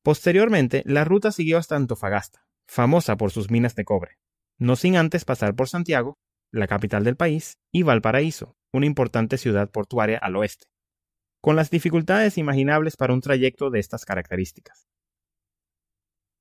Posteriormente, 0.03 0.83
la 0.85 1.03
ruta 1.03 1.31
siguió 1.31 1.57
hasta 1.57 1.75
Antofagasta, 1.75 2.47
famosa 2.67 3.17
por 3.17 3.31
sus 3.31 3.51
minas 3.51 3.75
de 3.75 3.85
cobre, 3.85 4.19
no 4.57 4.75
sin 4.75 4.95
antes 4.95 5.25
pasar 5.25 5.55
por 5.55 5.69
Santiago, 5.69 6.17
la 6.51 6.67
capital 6.67 7.03
del 7.03 7.17
país, 7.17 7.59
y 7.71 7.83
Valparaíso, 7.83 8.57
una 8.73 8.85
importante 8.85 9.37
ciudad 9.37 9.69
portuaria 9.69 10.17
al 10.17 10.35
oeste, 10.35 10.67
con 11.41 11.55
las 11.55 11.69
dificultades 11.69 12.37
imaginables 12.37 12.97
para 12.97 13.13
un 13.13 13.21
trayecto 13.21 13.69
de 13.69 13.79
estas 13.79 14.05
características. 14.05 14.87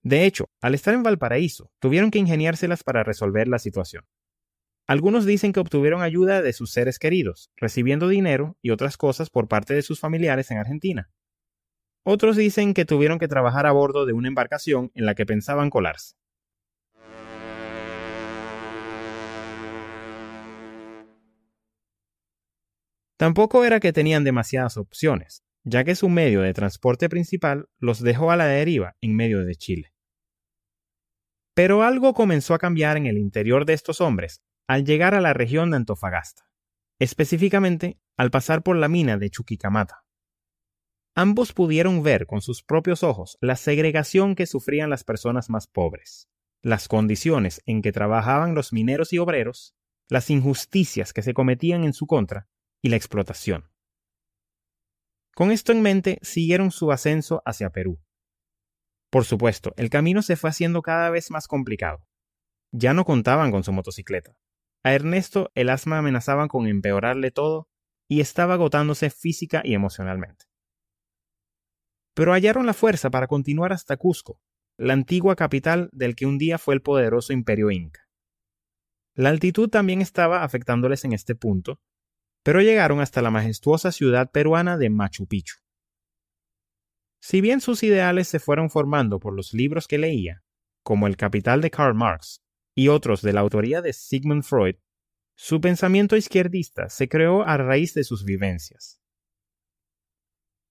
De 0.03 0.25
hecho, 0.25 0.47
al 0.61 0.75
estar 0.75 0.95
en 0.95 1.03
Valparaíso, 1.03 1.71
tuvieron 1.79 2.11
que 2.11 2.19
ingeniárselas 2.19 2.83
para 2.85 3.05
resolver 3.05 3.49
la 3.49 3.59
situación. 3.59 4.05
Algunos 4.87 5.27
dicen 5.27 5.53
que 5.53 5.61
obtuvieron 5.61 6.03
ayuda 6.03 6.43
de 6.43 6.53
sus 6.53 6.73
seres 6.73 6.99
queridos, 6.99 7.51
recibiendo 7.57 8.09
dinero 8.09 8.57
y 8.63 8.71
otras 8.71 8.97
cosas 8.97 9.31
por 9.31 9.47
parte 9.47 9.75
de 9.75 9.83
sus 9.83 10.01
familiares 10.01 10.51
en 10.51 10.59
Argentina, 10.59 11.11
otros 12.03 12.37
dicen 12.37 12.73
que 12.73 12.87
tuvieron 12.87 13.19
que 13.19 13.29
trabajar 13.29 13.67
a 13.67 13.73
bordo 13.73 14.07
de 14.07 14.15
una 14.15 14.29
embarcación 14.29 14.91
en 14.95 15.05
la 15.05 15.15
que 15.15 15.27
pensaban 15.27 15.69
colarse. 15.69 16.15
Tampoco 23.21 23.67
era 23.67 23.81
que 23.81 23.93
tenían 23.93 24.25
demasiadas 24.25 24.79
opciones, 24.79 25.45
ya 25.63 25.85
que 25.85 25.95
su 25.95 26.09
medio 26.09 26.41
de 26.41 26.55
transporte 26.55 27.11
principal 27.11 27.69
los 27.79 28.01
dejó 28.01 28.31
a 28.31 28.37
la 28.37 28.47
deriva 28.47 28.97
en 29.03 29.15
medio 29.15 29.45
de 29.45 29.57
Chile. 29.57 29.93
Pero 31.55 31.83
algo 31.83 32.15
comenzó 32.15 32.55
a 32.55 32.59
cambiar 32.59 32.97
en 32.97 33.05
el 33.05 33.19
interior 33.19 33.67
de 33.67 33.75
estos 33.75 34.01
hombres 34.01 34.41
al 34.67 34.87
llegar 34.87 35.15
a 35.15 35.21
la 35.21 35.35
región 35.35 35.71
de 35.71 35.77
Antofagasta, 35.77 36.45
específicamente 36.99 38.01
al 38.17 38.31
pasar 38.31 38.63
por 38.63 38.77
la 38.77 38.89
mina 38.89 39.19
de 39.19 39.29
Chuquicamata. 39.29 40.07
Ambos 41.15 41.53
pudieron 41.53 42.03
ver 42.03 42.25
con 42.25 42.41
sus 42.41 42.63
propios 42.63 43.03
ojos 43.03 43.37
la 43.43 43.57
segregación 43.57 44.35
que 44.35 44.47
sufrían 44.47 44.89
las 44.89 45.05
personas 45.05 45.51
más 45.51 45.67
pobres, 45.67 46.31
las 46.63 46.89
condiciones 46.89 47.61
en 47.67 47.83
que 47.83 47.93
trabajaban 47.93 48.55
los 48.55 48.73
mineros 48.73 49.13
y 49.13 49.19
obreros, 49.19 49.75
las 50.09 50.31
injusticias 50.31 51.13
que 51.13 51.21
se 51.21 51.35
cometían 51.35 51.85
en 51.85 51.93
su 51.93 52.07
contra 52.07 52.49
y 52.83 52.89
la 52.89 52.97
explotación. 52.97 53.71
Con 55.35 55.51
esto 55.51 55.73
en 55.73 55.83
mente, 55.83 56.19
siguieron 56.23 56.71
su 56.71 56.93
ascenso 56.93 57.43
hacia 57.45 57.71
Perú. 57.71 58.01
Por 59.11 59.25
supuesto, 59.25 59.73
el 59.77 59.91
camino 59.91 60.23
se 60.23 60.37
fue 60.37 60.51
haciendo 60.51 60.83
cada 60.83 61.11
vez 61.11 61.31
más 61.31 61.49
complicado. 61.49 62.07
Ya 62.73 62.95
no 62.95 63.05
contaban 63.05 63.51
con 63.51 63.65
su 63.65 63.73
motocicleta. 63.73 64.37
A 64.83 64.95
Ernesto 64.95 65.51
el 65.55 65.69
asma 65.69 65.99
amenazaba 65.99 66.49
con 66.49 66.67
empeorarle 66.67 67.31
todo 67.31 67.69
y 68.09 68.21
estaba 68.21 68.55
agotándose 68.55 69.11
física 69.11 69.63
y 69.65 69.75
emocionalmente 69.75 70.51
pero 72.21 72.33
hallaron 72.33 72.67
la 72.67 72.75
fuerza 72.75 73.11
para 73.11 73.27
continuar 73.27 73.73
hasta 73.73 73.97
Cusco, 73.97 74.41
la 74.77 74.93
antigua 74.93 75.37
capital 75.37 75.89
del 75.93 76.15
que 76.15 76.27
un 76.27 76.37
día 76.37 76.59
fue 76.59 76.75
el 76.75 76.83
poderoso 76.83 77.33
imperio 77.33 77.71
inca. 77.71 78.09
La 79.15 79.31
altitud 79.31 79.69
también 79.69 80.01
estaba 80.01 80.45
afectándoles 80.45 81.05
en 81.07 81.15
este 81.15 81.35
punto, 81.35 81.81
pero 82.43 82.61
llegaron 82.61 83.01
hasta 83.01 83.23
la 83.23 83.31
majestuosa 83.31 83.93
ciudad 83.93 84.31
peruana 84.31 84.77
de 84.77 84.91
Machu 84.91 85.27
Picchu. 85.27 85.57
Si 87.21 87.41
bien 87.41 87.61
sus 87.61 87.83
ideales 87.83 88.29
se 88.29 88.39
fueron 88.39 88.71
formando 88.71 89.21
por 89.21 89.35
los 89.35 89.53
libros 89.53 89.87
que 89.87 89.99
leía, 89.99 90.43
como 90.83 91.07
El 91.07 91.17
Capital 91.17 91.61
de 91.61 91.71
Karl 91.71 91.95
Marx 91.95 92.43
y 92.75 92.89
otros 92.89 93.21
de 93.21 93.35
la 93.35 93.41
autoría 93.41 93.83
de 93.83 93.93
Sigmund 93.93 94.43
Freud, 94.43 94.77
su 95.37 95.61
pensamiento 95.61 96.17
izquierdista 96.17 96.89
se 96.89 97.09
creó 97.09 97.47
a 97.47 97.57
raíz 97.57 97.95
de 97.95 98.05
sus 98.05 98.25
vivencias. 98.25 99.01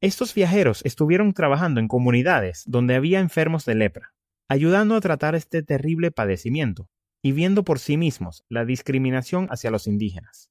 Estos 0.02 0.34
viajeros 0.34 0.82
estuvieron 0.86 1.34
trabajando 1.34 1.80
en 1.80 1.88
comunidades 1.88 2.64
donde 2.66 2.96
había 2.96 3.20
enfermos 3.20 3.66
de 3.66 3.76
lepra, 3.76 4.14
ayudando 4.48 4.96
a 4.96 5.02
tratar 5.02 5.36
este 5.36 5.62
terrible 5.62 6.12
padecimiento 6.12 6.90
y 7.22 7.34
viendo 7.34 7.64
por 7.64 7.80
sí 7.80 7.98
mismos 7.98 8.46
la 8.48 8.64
discriminación 8.66 9.48
hacia 9.50 9.72
los 9.72 9.88
indígenas. 9.88 10.50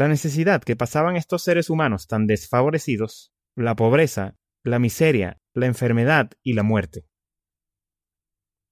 La 0.00 0.08
necesidad 0.08 0.62
que 0.62 0.76
pasaban 0.76 1.16
estos 1.16 1.42
seres 1.42 1.68
humanos 1.68 2.06
tan 2.06 2.26
desfavorecidos, 2.26 3.34
la 3.54 3.76
pobreza, 3.76 4.34
la 4.64 4.78
miseria, 4.78 5.42
la 5.52 5.66
enfermedad 5.66 6.30
y 6.42 6.54
la 6.54 6.62
muerte. 6.62 7.04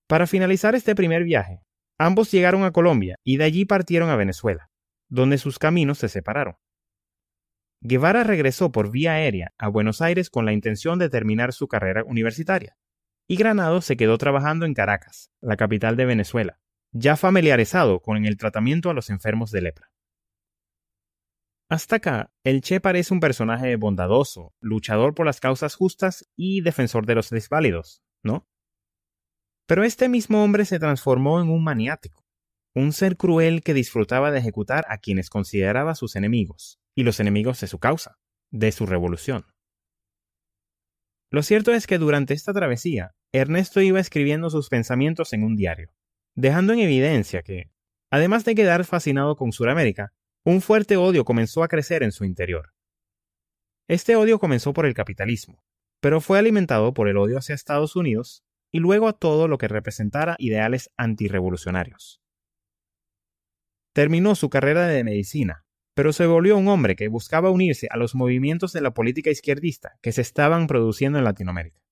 Para 0.07 0.27
finalizar 0.27 0.75
este 0.75 0.95
primer 0.95 1.25
viaje, 1.25 1.61
ambos 1.99 2.31
llegaron 2.31 2.65
a 2.65 2.71
Colombia 2.71 3.17
y 3.25 3.37
de 3.37 3.45
allí 3.45 3.67
partieron 3.67 4.09
a 4.09 4.17
Venezuela, 4.17 4.71
donde 5.11 5.37
sus 5.37 5.59
caminos 5.59 5.99
se 5.99 6.09
separaron. 6.09 6.55
Guevara 7.83 8.25
regresó 8.25 8.73
por 8.73 8.91
vía 8.91 9.13
aérea 9.13 9.53
a 9.59 9.69
Buenos 9.69 10.01
Aires 10.01 10.31
con 10.31 10.47
la 10.47 10.55
intención 10.55 10.99
de 10.99 11.11
terminar 11.11 11.53
su 11.53 11.69
carrera 11.69 12.05
universitaria, 12.05 12.79
y 13.27 13.37
Granados 13.37 13.85
se 13.85 13.99
quedó 13.99 14.17
trabajando 14.17 14.65
en 14.65 14.73
Caracas, 14.73 15.31
la 15.43 15.59
capital 15.59 15.95
de 15.95 16.07
Venezuela, 16.07 16.59
ya 16.93 17.19
familiarizado 17.19 18.01
con 18.01 18.25
el 18.25 18.39
tratamiento 18.39 18.89
a 18.89 18.95
los 18.95 19.11
enfermos 19.11 19.51
de 19.51 19.61
lepra. 19.61 19.91
Hasta 21.71 21.97
acá, 21.97 22.33
el 22.45 22.63
Che 22.63 22.81
parece 22.81 23.13
un 23.13 23.21
personaje 23.21 23.77
bondadoso, 23.77 24.55
luchador 24.59 25.15
por 25.15 25.27
las 25.27 25.39
causas 25.39 25.75
justas 25.75 26.27
y 26.35 26.63
defensor 26.63 27.05
de 27.05 27.15
los 27.15 27.29
desválidos, 27.29 28.03
¿no? 28.23 28.49
Pero 29.67 29.85
este 29.85 30.09
mismo 30.09 30.43
hombre 30.43 30.65
se 30.65 30.79
transformó 30.79 31.43
en 31.43 31.51
un 31.51 31.63
maniático, 31.63 32.25
un 32.75 32.93
ser 32.93 33.19
cruel 33.19 33.63
que 33.63 33.75
disfrutaba 33.75 34.31
de 34.31 34.39
ejecutar 34.39 34.87
a 34.89 34.97
quienes 34.97 35.29
consideraba 35.29 35.95
sus 35.95 36.17
enemigos, 36.17 36.81
y 36.97 37.03
los 37.03 37.21
enemigos 37.21 37.61
de 37.61 37.67
su 37.67 37.79
causa, 37.79 38.19
de 38.51 38.73
su 38.73 38.87
revolución. 38.87 39.45
Lo 41.31 41.43
cierto 41.43 41.75
es 41.75 41.87
que 41.87 41.99
durante 41.99 42.33
esta 42.33 42.55
travesía, 42.55 43.15
Ernesto 43.31 43.83
iba 43.83 44.01
escribiendo 44.01 44.49
sus 44.49 44.71
pensamientos 44.71 45.35
en 45.35 45.45
un 45.45 45.55
diario, 45.55 45.93
dejando 46.35 46.73
en 46.73 46.79
evidencia 46.79 47.43
que, 47.43 47.71
además 48.11 48.47
de 48.47 48.55
quedar 48.55 48.87
fascinado 48.87 49.37
con 49.37 49.53
Sudamérica, 49.53 50.15
un 50.49 50.63
fuerte 50.63 50.97
odio 50.97 51.27
comenzó 51.27 51.63
a 51.63 51.69
crecer 51.69 52.03
en 52.03 52.11
su 52.11 52.25
interior. 52.25 52.73
Este 53.87 54.17
odio 54.17 54.39
comenzó 54.39 54.73
por 54.73 54.87
el 54.87 54.95
capitalismo, 54.95 55.63
pero 56.01 56.23
fue 56.23 56.39
alimentado 56.39 56.95
por 56.95 57.07
el 57.09 57.19
odio 57.19 57.37
hacia 57.37 57.55
Estados 57.55 57.97
Unidos 57.97 58.47
y 58.73 58.79
luego 58.79 59.09
a 59.09 59.13
todo 59.13 59.47
lo 59.47 59.59
que 59.59 59.69
representara 59.69 60.37
ideales 60.39 60.91
antirrevolucionarios. 60.97 62.23
Terminó 63.93 64.35
su 64.35 64.49
carrera 64.49 64.87
de 64.87 65.05
medicina, 65.05 65.67
pero 65.95 66.15
se 66.15 66.25
volvió 66.25 66.57
un 66.57 66.69
hombre 66.69 66.97
que 66.97 67.09
buscaba 67.09 67.51
unirse 67.51 67.87
a 67.91 67.99
los 67.99 68.15
movimientos 68.15 68.73
de 68.73 68.81
la 68.81 68.95
política 68.95 69.29
izquierdista 69.29 69.99
que 70.01 70.13
se 70.13 70.23
estaban 70.23 70.67
produciendo 70.67 71.19
en 71.19 71.25
Latinoamérica. 71.25 71.83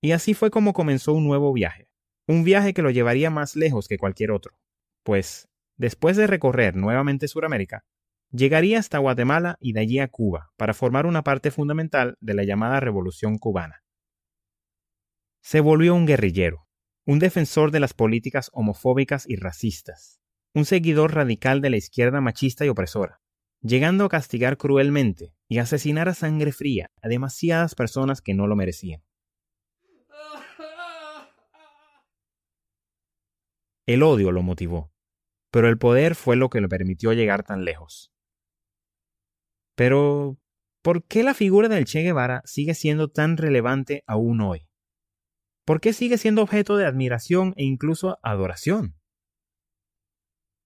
Y 0.00 0.12
así 0.12 0.34
fue 0.34 0.52
como 0.52 0.72
comenzó 0.72 1.14
un 1.14 1.26
nuevo 1.26 1.52
viaje, 1.52 1.88
un 2.28 2.44
viaje 2.44 2.74
que 2.74 2.82
lo 2.82 2.92
llevaría 2.92 3.28
más 3.28 3.56
lejos 3.56 3.88
que 3.88 3.98
cualquier 3.98 4.30
otro, 4.30 4.56
pues, 5.02 5.48
después 5.76 6.16
de 6.16 6.26
recorrer 6.26 6.76
nuevamente 6.76 7.28
Sudamérica, 7.28 7.84
llegaría 8.30 8.78
hasta 8.78 8.98
Guatemala 8.98 9.56
y 9.60 9.72
de 9.72 9.80
allí 9.80 9.98
a 9.98 10.08
Cuba 10.08 10.50
para 10.56 10.74
formar 10.74 11.06
una 11.06 11.22
parte 11.22 11.50
fundamental 11.50 12.16
de 12.20 12.34
la 12.34 12.44
llamada 12.44 12.80
Revolución 12.80 13.38
cubana 13.38 13.82
se 15.46 15.60
volvió 15.60 15.94
un 15.94 16.06
guerrillero, 16.06 16.66
un 17.04 17.20
defensor 17.20 17.70
de 17.70 17.78
las 17.78 17.94
políticas 17.94 18.50
homofóbicas 18.52 19.28
y 19.28 19.36
racistas, 19.36 20.20
un 20.54 20.64
seguidor 20.64 21.14
radical 21.14 21.60
de 21.60 21.70
la 21.70 21.76
izquierda 21.76 22.20
machista 22.20 22.66
y 22.66 22.68
opresora, 22.68 23.20
llegando 23.60 24.06
a 24.06 24.08
castigar 24.08 24.56
cruelmente 24.56 25.36
y 25.46 25.58
asesinar 25.58 26.08
a 26.08 26.14
sangre 26.14 26.50
fría 26.50 26.90
a 27.00 27.06
demasiadas 27.06 27.76
personas 27.76 28.22
que 28.22 28.34
no 28.34 28.48
lo 28.48 28.56
merecían. 28.56 29.04
El 33.86 34.02
odio 34.02 34.32
lo 34.32 34.42
motivó, 34.42 34.92
pero 35.50 35.68
el 35.68 35.78
poder 35.78 36.14
fue 36.14 36.36
lo 36.36 36.48
que 36.48 36.60
le 36.60 36.68
permitió 36.68 37.12
llegar 37.12 37.42
tan 37.42 37.64
lejos. 37.64 38.12
Pero, 39.74 40.38
¿por 40.82 41.04
qué 41.04 41.22
la 41.22 41.34
figura 41.34 41.68
del 41.68 41.84
Che 41.84 42.02
Guevara 42.02 42.42
sigue 42.44 42.74
siendo 42.74 43.08
tan 43.08 43.36
relevante 43.36 44.02
aún 44.06 44.40
hoy? 44.40 44.66
¿por 45.66 45.80
qué 45.80 45.92
sigue 45.92 46.16
siendo 46.16 46.42
objeto 46.42 46.76
de 46.76 46.86
admiración 46.86 47.52
e 47.56 47.64
incluso 47.64 48.18
adoración? 48.22 48.96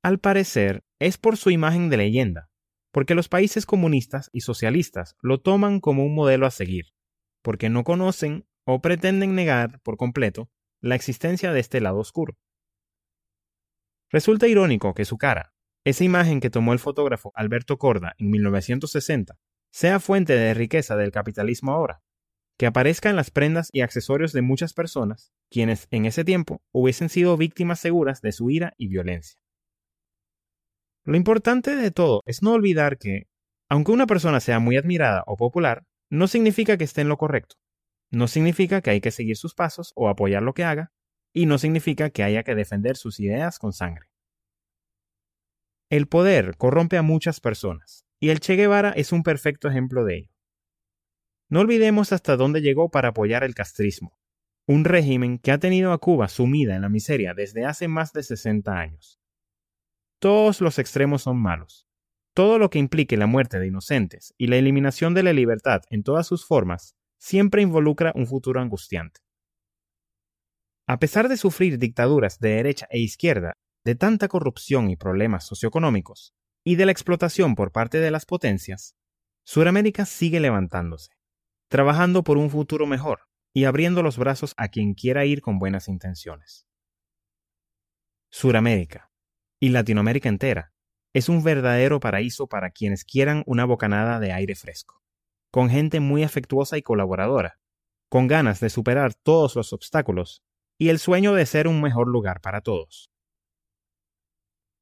Al 0.04 0.20
parecer, 0.20 0.84
es 1.00 1.18
por 1.18 1.36
su 1.36 1.50
imagen 1.50 1.88
de 1.88 1.96
leyenda, 1.96 2.50
porque 2.92 3.14
los 3.14 3.28
países 3.28 3.66
comunistas 3.66 4.28
y 4.32 4.42
socialistas 4.42 5.16
lo 5.22 5.40
toman 5.40 5.80
como 5.80 6.04
un 6.04 6.14
modelo 6.14 6.46
a 6.46 6.50
seguir, 6.50 6.92
porque 7.42 7.70
no 7.70 7.82
conocen 7.82 8.46
o 8.64 8.80
pretenden 8.80 9.34
negar 9.34 9.80
por 9.82 9.96
completo 9.96 10.50
la 10.80 10.94
existencia 10.94 11.52
de 11.52 11.60
este 11.60 11.80
lado 11.80 11.98
oscuro. 11.98 12.36
Resulta 14.10 14.48
irónico 14.48 14.94
que 14.94 15.04
su 15.04 15.18
cara, 15.18 15.54
esa 15.84 16.04
imagen 16.04 16.40
que 16.40 16.50
tomó 16.50 16.72
el 16.72 16.78
fotógrafo 16.78 17.32
Alberto 17.34 17.78
Corda 17.78 18.14
en 18.18 18.30
1960, 18.30 19.38
sea 19.72 20.00
fuente 20.00 20.34
de 20.34 20.52
riqueza 20.54 20.96
del 20.96 21.12
capitalismo 21.12 21.72
ahora 21.72 22.02
que 22.60 22.66
aparezca 22.66 23.08
en 23.08 23.16
las 23.16 23.30
prendas 23.30 23.70
y 23.72 23.80
accesorios 23.80 24.34
de 24.34 24.42
muchas 24.42 24.74
personas, 24.74 25.32
quienes 25.50 25.88
en 25.90 26.04
ese 26.04 26.26
tiempo 26.26 26.60
hubiesen 26.72 27.08
sido 27.08 27.38
víctimas 27.38 27.80
seguras 27.80 28.20
de 28.20 28.32
su 28.32 28.50
ira 28.50 28.74
y 28.76 28.88
violencia. 28.88 29.40
Lo 31.06 31.16
importante 31.16 31.74
de 31.74 31.90
todo 31.90 32.20
es 32.26 32.42
no 32.42 32.52
olvidar 32.52 32.98
que, 32.98 33.28
aunque 33.70 33.92
una 33.92 34.06
persona 34.06 34.40
sea 34.40 34.58
muy 34.58 34.76
admirada 34.76 35.24
o 35.26 35.38
popular, 35.38 35.86
no 36.10 36.28
significa 36.28 36.76
que 36.76 36.84
esté 36.84 37.00
en 37.00 37.08
lo 37.08 37.16
correcto. 37.16 37.56
No 38.10 38.28
significa 38.28 38.82
que 38.82 38.90
hay 38.90 39.00
que 39.00 39.10
seguir 39.10 39.38
sus 39.38 39.54
pasos 39.54 39.94
o 39.96 40.10
apoyar 40.10 40.42
lo 40.42 40.52
que 40.52 40.64
haga, 40.64 40.92
y 41.32 41.46
no 41.46 41.58
significa 41.58 42.10
que 42.10 42.22
haya 42.22 42.42
que 42.42 42.54
defender 42.54 42.96
sus 42.96 43.20
ideas 43.20 43.58
con 43.58 43.72
sangre. 43.72 44.08
El 45.88 46.06
poder 46.06 46.56
corrompe 46.56 46.96
a 46.96 47.02
muchas 47.02 47.40
personas, 47.40 48.06
y 48.20 48.30
el 48.30 48.40
Che 48.40 48.56
Guevara 48.56 48.90
es 48.90 49.12
un 49.12 49.22
perfecto 49.22 49.68
ejemplo 49.68 50.04
de 50.04 50.18
ello. 50.18 50.34
No 51.48 51.60
olvidemos 51.60 52.12
hasta 52.12 52.36
dónde 52.36 52.60
llegó 52.60 52.90
para 52.90 53.08
apoyar 53.08 53.42
el 53.42 53.54
castrismo, 53.54 54.16
un 54.66 54.84
régimen 54.84 55.38
que 55.38 55.50
ha 55.50 55.58
tenido 55.58 55.92
a 55.92 55.98
Cuba 55.98 56.28
sumida 56.28 56.76
en 56.76 56.82
la 56.82 56.88
miseria 56.88 57.34
desde 57.34 57.64
hace 57.64 57.88
más 57.88 58.12
de 58.12 58.22
60 58.22 58.72
años. 58.72 59.20
Todos 60.20 60.60
los 60.60 60.78
extremos 60.78 61.22
son 61.22 61.38
malos. 61.38 61.88
Todo 62.34 62.58
lo 62.58 62.70
que 62.70 62.78
implique 62.78 63.16
la 63.16 63.26
muerte 63.26 63.58
de 63.58 63.66
inocentes 63.66 64.32
y 64.38 64.46
la 64.46 64.56
eliminación 64.56 65.14
de 65.14 65.24
la 65.24 65.32
libertad 65.32 65.82
en 65.90 66.04
todas 66.04 66.26
sus 66.26 66.46
formas 66.46 66.94
siempre 67.18 67.62
involucra 67.62 68.12
un 68.14 68.26
futuro 68.26 68.60
angustiante. 68.60 69.20
A 70.90 70.98
pesar 70.98 71.28
de 71.28 71.36
sufrir 71.36 71.78
dictaduras 71.78 72.40
de 72.40 72.48
derecha 72.48 72.88
e 72.90 72.98
izquierda, 72.98 73.56
de 73.84 73.94
tanta 73.94 74.26
corrupción 74.26 74.90
y 74.90 74.96
problemas 74.96 75.46
socioeconómicos, 75.46 76.34
y 76.64 76.74
de 76.74 76.84
la 76.84 76.90
explotación 76.90 77.54
por 77.54 77.70
parte 77.70 78.00
de 78.00 78.10
las 78.10 78.26
potencias, 78.26 78.96
Suramérica 79.44 80.04
sigue 80.04 80.40
levantándose 80.40 81.12
trabajando 81.68 82.24
por 82.24 82.38
un 82.38 82.50
futuro 82.50 82.88
mejor 82.88 83.20
y 83.54 83.66
abriendo 83.66 84.02
los 84.02 84.18
brazos 84.18 84.52
a 84.56 84.66
quien 84.66 84.94
quiera 84.94 85.24
ir 85.24 85.42
con 85.42 85.60
buenas 85.60 85.86
intenciones. 85.86 86.66
Suramérica 88.28 89.12
y 89.60 89.68
Latinoamérica 89.68 90.28
entera 90.28 90.72
es 91.14 91.28
un 91.28 91.44
verdadero 91.44 92.00
paraíso 92.00 92.48
para 92.48 92.70
quienes 92.70 93.04
quieran 93.04 93.44
una 93.46 93.64
bocanada 93.64 94.18
de 94.18 94.32
aire 94.32 94.56
fresco, 94.56 95.04
con 95.52 95.70
gente 95.70 96.00
muy 96.00 96.24
afectuosa 96.24 96.76
y 96.78 96.82
colaboradora, 96.82 97.60
con 98.08 98.26
ganas 98.26 98.58
de 98.58 98.70
superar 98.70 99.14
todos 99.14 99.54
los 99.54 99.72
obstáculos 99.72 100.42
y 100.80 100.88
el 100.88 100.98
sueño 100.98 101.34
de 101.34 101.46
ser 101.46 101.68
un 101.68 101.80
mejor 101.80 102.08
lugar 102.08 102.40
para 102.40 102.60
todos. 102.60 103.12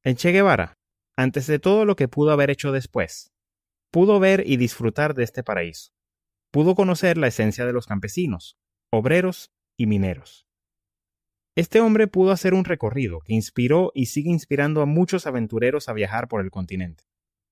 En 0.03 0.15
Che 0.15 0.31
Guevara, 0.31 0.79
antes 1.15 1.45
de 1.45 1.59
todo 1.59 1.85
lo 1.85 1.95
que 1.95 2.07
pudo 2.07 2.31
haber 2.31 2.49
hecho 2.49 2.71
después, 2.71 3.31
pudo 3.91 4.19
ver 4.19 4.43
y 4.47 4.57
disfrutar 4.57 5.13
de 5.13 5.25
este 5.25 5.43
paraíso 5.43 5.91
pudo 6.51 6.75
conocer 6.75 7.17
la 7.17 7.27
esencia 7.27 7.65
de 7.65 7.73
los 7.73 7.85
campesinos, 7.85 8.57
obreros 8.91 9.51
y 9.77 9.85
mineros. 9.85 10.47
Este 11.55 11.79
hombre 11.81 12.07
pudo 12.07 12.31
hacer 12.31 12.53
un 12.53 12.65
recorrido 12.65 13.19
que 13.21 13.33
inspiró 13.33 13.91
y 13.93 14.07
sigue 14.07 14.29
inspirando 14.29 14.81
a 14.81 14.85
muchos 14.85 15.27
aventureros 15.27 15.89
a 15.89 15.93
viajar 15.93 16.27
por 16.27 16.41
el 16.41 16.51
continente, 16.51 17.03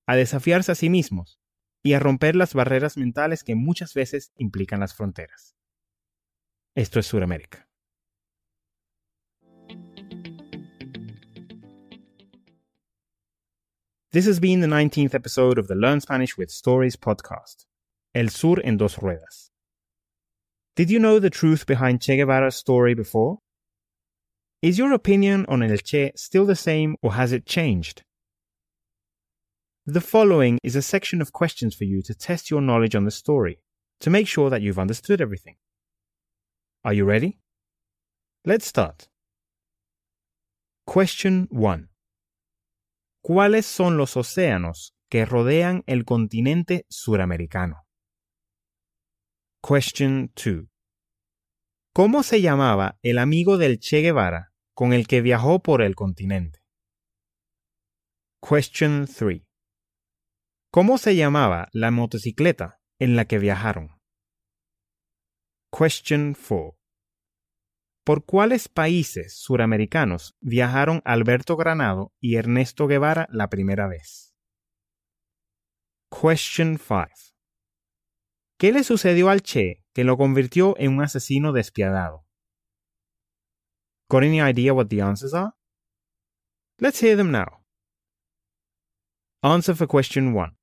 a 0.06 0.16
desafiarse 0.16 0.72
a 0.72 0.74
sí 0.74 0.88
mismos 0.88 1.38
y 1.82 1.92
a 1.92 2.00
romper 2.00 2.34
las 2.34 2.54
barreras 2.54 2.96
mentales 2.96 3.44
que 3.44 3.54
muchas 3.54 3.94
veces 3.94 4.32
implican 4.36 4.80
las 4.80 4.94
fronteras. 4.94 5.56
Esto 6.74 7.00
es 7.00 7.06
Sudamérica. 7.06 7.67
This 14.10 14.24
has 14.24 14.40
been 14.40 14.60
the 14.60 14.66
19th 14.66 15.14
episode 15.14 15.58
of 15.58 15.68
the 15.68 15.74
Learn 15.74 16.00
Spanish 16.00 16.38
with 16.38 16.50
Stories 16.50 16.96
podcast. 16.96 17.66
El 18.14 18.28
Sur 18.28 18.58
en 18.64 18.78
dos 18.78 18.96
ruedas. 18.96 19.50
Did 20.76 20.90
you 20.90 20.98
know 20.98 21.18
the 21.18 21.28
truth 21.28 21.66
behind 21.66 22.00
Che 22.00 22.16
Guevara's 22.16 22.56
story 22.56 22.94
before? 22.94 23.40
Is 24.62 24.78
your 24.78 24.94
opinion 24.94 25.44
on 25.46 25.62
El 25.62 25.76
Che 25.76 26.12
still 26.16 26.46
the 26.46 26.56
same 26.56 26.96
or 27.02 27.12
has 27.12 27.32
it 27.32 27.44
changed? 27.44 28.02
The 29.84 30.00
following 30.00 30.58
is 30.62 30.74
a 30.74 30.80
section 30.80 31.20
of 31.20 31.34
questions 31.34 31.74
for 31.74 31.84
you 31.84 32.00
to 32.04 32.14
test 32.14 32.50
your 32.50 32.62
knowledge 32.62 32.94
on 32.94 33.04
the 33.04 33.10
story, 33.10 33.58
to 34.00 34.08
make 34.08 34.26
sure 34.26 34.48
that 34.48 34.62
you've 34.62 34.78
understood 34.78 35.20
everything. 35.20 35.56
Are 36.82 36.94
you 36.94 37.04
ready? 37.04 37.40
Let's 38.46 38.64
start. 38.64 39.08
Question 40.86 41.46
1. 41.50 41.88
¿Cuáles 43.28 43.66
son 43.66 43.98
los 43.98 44.16
océanos 44.16 44.96
que 45.10 45.26
rodean 45.26 45.84
el 45.86 46.06
continente 46.06 46.86
suramericano? 46.88 47.86
Question 49.62 50.32
2. 50.34 50.64
¿Cómo 51.92 52.22
se 52.22 52.40
llamaba 52.40 52.98
el 53.02 53.18
amigo 53.18 53.58
del 53.58 53.80
Che 53.80 54.00
Guevara 54.00 54.54
con 54.72 54.94
el 54.94 55.06
que 55.06 55.20
viajó 55.20 55.62
por 55.62 55.82
el 55.82 55.94
continente? 55.94 56.60
Question 58.40 59.06
3. 59.06 59.42
¿Cómo 60.72 60.96
se 60.96 61.14
llamaba 61.14 61.68
la 61.72 61.90
motocicleta 61.90 62.80
en 62.98 63.14
la 63.14 63.26
que 63.26 63.38
viajaron? 63.38 64.00
Question 65.70 66.34
4. 66.34 66.77
¿Por 68.08 68.24
cuáles 68.24 68.70
países 68.70 69.36
suramericanos 69.36 70.34
viajaron 70.40 71.02
Alberto 71.04 71.58
Granado 71.58 72.14
y 72.20 72.36
Ernesto 72.36 72.86
Guevara 72.86 73.28
la 73.30 73.50
primera 73.50 73.86
vez? 73.86 74.34
Question 76.10 76.78
5. 76.78 77.06
¿Qué 78.58 78.72
le 78.72 78.82
sucedió 78.82 79.28
al 79.28 79.42
Che 79.42 79.84
que 79.92 80.04
lo 80.04 80.16
convirtió 80.16 80.74
en 80.78 80.94
un 80.94 81.02
asesino 81.02 81.52
despiadado? 81.52 82.24
Got 84.08 84.22
any 84.22 84.40
idea 84.40 84.72
what 84.72 84.86
the 84.86 85.02
answers 85.02 85.34
are? 85.34 85.52
Let's 86.78 87.02
hear 87.02 87.14
them 87.14 87.30
now. 87.30 87.62
Answer 89.42 89.76
for 89.76 89.86
question 89.86 90.34
1. 90.34 90.56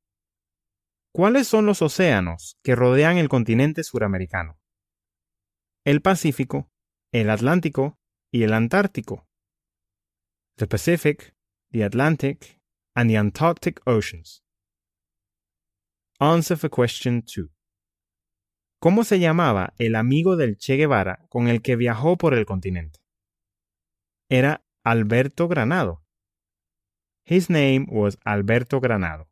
¿Cuáles 1.14 1.48
son 1.48 1.68
los 1.68 1.84
océanos 1.84 2.58
que 2.64 2.74
rodean 2.74 3.20
el 3.20 3.30
continente 3.30 3.84
suramericano? 3.84 4.60
El 5.84 6.02
Pacífico, 6.02 6.72
el 7.22 7.30
Atlántico 7.30 7.98
y 8.30 8.44
el 8.44 8.52
Antártico. 8.52 9.26
The 10.58 10.68
Pacific, 10.68 11.34
the 11.72 11.86
Atlantic, 11.86 12.60
and 12.94 13.10
the 13.10 13.18
Antarctic 13.18 13.80
Oceans. 13.86 14.44
Answer 16.20 16.58
for 16.58 16.70
question 16.70 17.22
2. 17.22 17.50
¿Cómo 18.82 19.06
se 19.06 19.20
llamaba 19.20 19.74
el 19.78 19.96
amigo 19.96 20.36
del 20.36 20.58
Che 20.58 20.76
Guevara 20.76 21.26
con 21.30 21.48
el 21.48 21.62
que 21.62 21.78
viajó 21.78 22.18
por 22.18 22.34
el 22.34 22.46
continente? 22.46 23.00
Era 24.30 24.66
Alberto 24.84 25.48
Granado. 25.48 26.04
His 27.26 27.50
name 27.50 27.86
was 27.90 28.18
Alberto 28.26 28.82
Granado. 28.82 29.30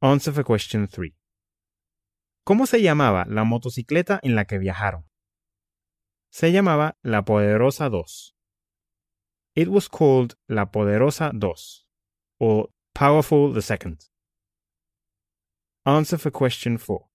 Answer 0.00 0.34
for 0.34 0.44
question 0.44 0.88
3. 0.88 1.14
¿Cómo 2.44 2.66
se 2.66 2.82
llamaba 2.82 3.24
la 3.24 3.44
motocicleta 3.44 4.18
en 4.24 4.34
la 4.34 4.46
que 4.46 4.58
viajaron? 4.58 5.11
Se 6.32 6.50
llamaba 6.50 6.96
La 7.02 7.26
Poderosa 7.26 7.90
2. 7.90 8.34
It 9.54 9.68
was 9.68 9.86
called 9.86 10.38
La 10.48 10.70
Poderosa 10.70 11.30
2 11.30 11.84
or 12.40 12.70
Powerful 12.94 13.54
II. 13.54 13.98
Answer 15.84 16.18
for 16.18 16.32
question 16.32 16.78
4. 16.78 17.10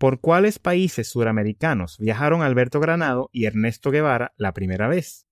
¿Por 0.00 0.20
cuáles 0.20 0.58
países 0.58 1.10
suramericanos 1.10 1.96
viajaron 1.98 2.42
Alberto 2.42 2.80
Granado 2.80 3.30
y 3.30 3.44
Ernesto 3.44 3.92
Guevara 3.92 4.32
la 4.36 4.52
primera 4.52 4.88
vez? 4.88 5.28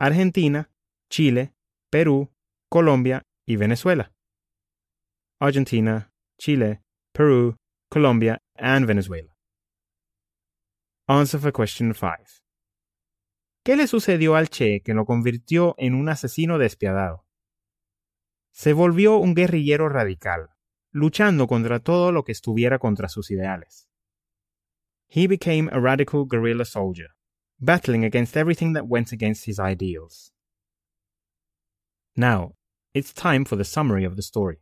Argentina, 0.00 0.70
Chile, 1.10 1.54
Perú, 1.90 2.32
Colombia 2.70 3.24
y 3.46 3.56
Venezuela. 3.56 4.14
Argentina, 5.38 6.14
Chile, 6.38 6.82
Peru, 7.12 7.58
Colombia, 7.90 8.38
and 8.56 8.86
Venezuela. 8.86 9.31
Answer 11.08 11.40
for 11.40 11.52
question 11.52 11.92
5. 11.94 12.42
¿Qué 13.64 13.76
le 13.76 13.88
sucedió 13.88 14.36
al 14.36 14.48
Che 14.48 14.82
que 14.84 14.94
lo 14.94 15.04
convirtió 15.04 15.74
en 15.78 15.94
un 15.94 16.08
asesino 16.08 16.58
despiadado? 16.58 17.26
Se 18.52 18.72
volvió 18.72 19.16
un 19.16 19.34
guerrillero 19.34 19.88
radical, 19.88 20.50
luchando 20.92 21.48
contra 21.48 21.80
todo 21.80 22.12
lo 22.12 22.22
que 22.22 22.30
estuviera 22.30 22.78
contra 22.78 23.08
sus 23.08 23.32
ideales. 23.32 23.88
He 25.08 25.26
became 25.26 25.68
a 25.72 25.80
radical 25.80 26.24
guerrilla 26.24 26.64
soldier, 26.64 27.08
battling 27.58 28.04
against 28.04 28.36
everything 28.36 28.72
that 28.74 28.86
went 28.86 29.12
against 29.12 29.48
his 29.48 29.58
ideals. 29.58 30.32
Now, 32.14 32.54
it's 32.94 33.12
time 33.12 33.44
for 33.44 33.56
the 33.56 33.64
summary 33.64 34.04
of 34.04 34.14
the 34.14 34.22
story. 34.22 34.60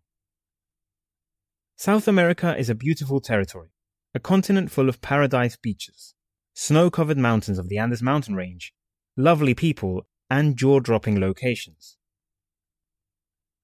South 1.76 2.08
America 2.08 2.56
is 2.56 2.70
a 2.70 2.74
beautiful 2.74 3.20
territory, 3.20 3.72
a 4.14 4.20
continent 4.20 4.70
full 4.70 4.88
of 4.88 5.00
paradise 5.00 5.56
beaches, 5.56 6.14
snow 6.60 6.90
covered 6.90 7.16
mountains 7.16 7.58
of 7.58 7.70
the 7.70 7.78
Andes 7.78 8.02
mountain 8.02 8.34
range, 8.34 8.74
lovely 9.16 9.54
people, 9.54 10.06
and 10.28 10.58
jaw 10.58 10.78
dropping 10.78 11.18
locations. 11.18 11.96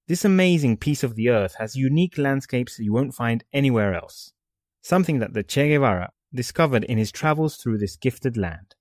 This 0.08 0.24
amazing 0.24 0.78
piece 0.78 1.04
of 1.04 1.14
the 1.14 1.28
earth 1.28 1.56
has 1.58 1.76
unique 1.76 2.16
landscapes 2.16 2.78
you 2.78 2.94
won't 2.94 3.12
find 3.12 3.44
anywhere 3.52 3.94
else, 3.94 4.32
something 4.80 5.18
that 5.18 5.34
the 5.34 5.42
Che 5.42 5.68
Guevara 5.68 6.10
discovered 6.32 6.84
in 6.84 6.96
his 6.96 7.12
travels 7.12 7.56
through 7.56 7.76
this 7.76 7.96
gifted 7.96 8.38
land. 8.38 8.74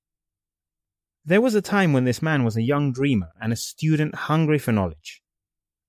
There 1.25 1.41
was 1.41 1.53
a 1.53 1.61
time 1.61 1.91
when 1.91 2.05
this 2.05 2.21
man 2.21 2.45
was 2.45 2.55
a 2.55 2.61
young 2.61 2.93
dreamer 2.93 3.31
and 3.41 3.51
a 3.51 3.57
student 3.57 4.15
hungry 4.15 4.59
for 4.59 4.71
knowledge. 4.71 5.23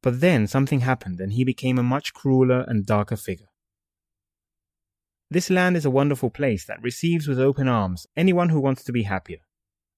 But 0.02 0.20
then 0.20 0.48
something 0.48 0.80
happened 0.80 1.20
and 1.20 1.32
he 1.34 1.44
became 1.44 1.78
a 1.78 1.84
much 1.84 2.12
crueler 2.12 2.64
and 2.66 2.84
darker 2.84 3.16
figure. 3.16 3.50
This 5.28 5.50
land 5.50 5.76
is 5.76 5.84
a 5.84 5.90
wonderful 5.90 6.30
place 6.30 6.64
that 6.66 6.82
receives 6.82 7.26
with 7.26 7.40
open 7.40 7.66
arms 7.66 8.06
anyone 8.16 8.50
who 8.50 8.60
wants 8.60 8.84
to 8.84 8.92
be 8.92 9.02
happier, 9.02 9.40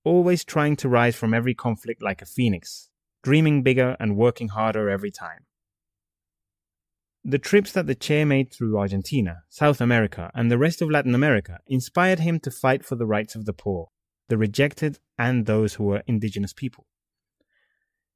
always 0.02 0.42
trying 0.42 0.74
to 0.76 0.88
rise 0.88 1.16
from 1.16 1.34
every 1.34 1.54
conflict 1.54 2.02
like 2.02 2.22
a 2.22 2.26
phoenix, 2.26 2.88
dreaming 3.22 3.62
bigger 3.62 3.94
and 4.00 4.16
working 4.16 4.48
harder 4.48 4.88
every 4.88 5.10
time. 5.10 5.44
The 7.22 7.38
trips 7.38 7.72
that 7.72 7.86
the 7.86 7.94
chair 7.94 8.24
made 8.24 8.50
through 8.50 8.78
Argentina, 8.78 9.42
South 9.50 9.82
America, 9.82 10.30
and 10.34 10.50
the 10.50 10.56
rest 10.56 10.80
of 10.80 10.90
Latin 10.90 11.14
America 11.14 11.58
inspired 11.66 12.20
him 12.20 12.40
to 12.40 12.50
fight 12.50 12.82
for 12.82 12.96
the 12.96 13.06
rights 13.06 13.34
of 13.34 13.44
the 13.44 13.52
poor, 13.52 13.90
the 14.28 14.38
rejected, 14.38 14.98
and 15.18 15.44
those 15.44 15.74
who 15.74 15.84
were 15.84 16.02
indigenous 16.06 16.54
people. 16.54 16.86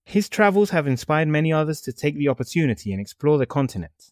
His 0.07 0.31
travels 0.31 0.71
have 0.71 0.87
inspired 0.87 1.29
many 1.29 1.53
others 1.53 1.83
to 1.83 1.93
take 1.93 2.17
the 2.17 2.29
opportunity 2.29 2.91
and 2.91 3.03
explore 3.03 3.37
the 3.37 3.45
continent, 3.45 4.12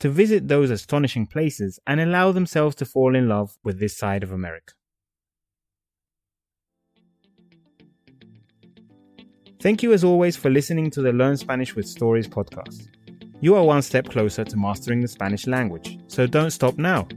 to 0.00 0.08
visit 0.08 0.48
those 0.48 0.70
astonishing 0.70 1.26
places 1.26 1.78
and 1.86 2.00
allow 2.00 2.32
themselves 2.32 2.74
to 2.76 2.84
fall 2.84 3.16
in 3.16 3.28
love 3.28 3.56
with 3.64 3.80
this 3.80 3.96
side 3.96 4.22
of 4.22 4.32
America. 4.32 4.74
Thank 9.60 9.82
you 9.82 9.92
as 9.92 10.04
always 10.04 10.36
for 10.36 10.50
listening 10.50 10.90
to 10.90 11.00
the 11.00 11.12
Learn 11.12 11.36
Spanish 11.36 11.74
with 11.74 11.88
Stories 11.88 12.28
podcast. 12.28 12.88
You 13.40 13.54
are 13.54 13.64
one 13.64 13.82
step 13.82 14.08
closer 14.08 14.44
to 14.44 14.56
mastering 14.56 15.00
the 15.00 15.08
Spanish 15.08 15.46
language, 15.46 15.98
so 16.08 16.26
don't 16.26 16.50
stop 16.50 16.78
now. 16.78 17.08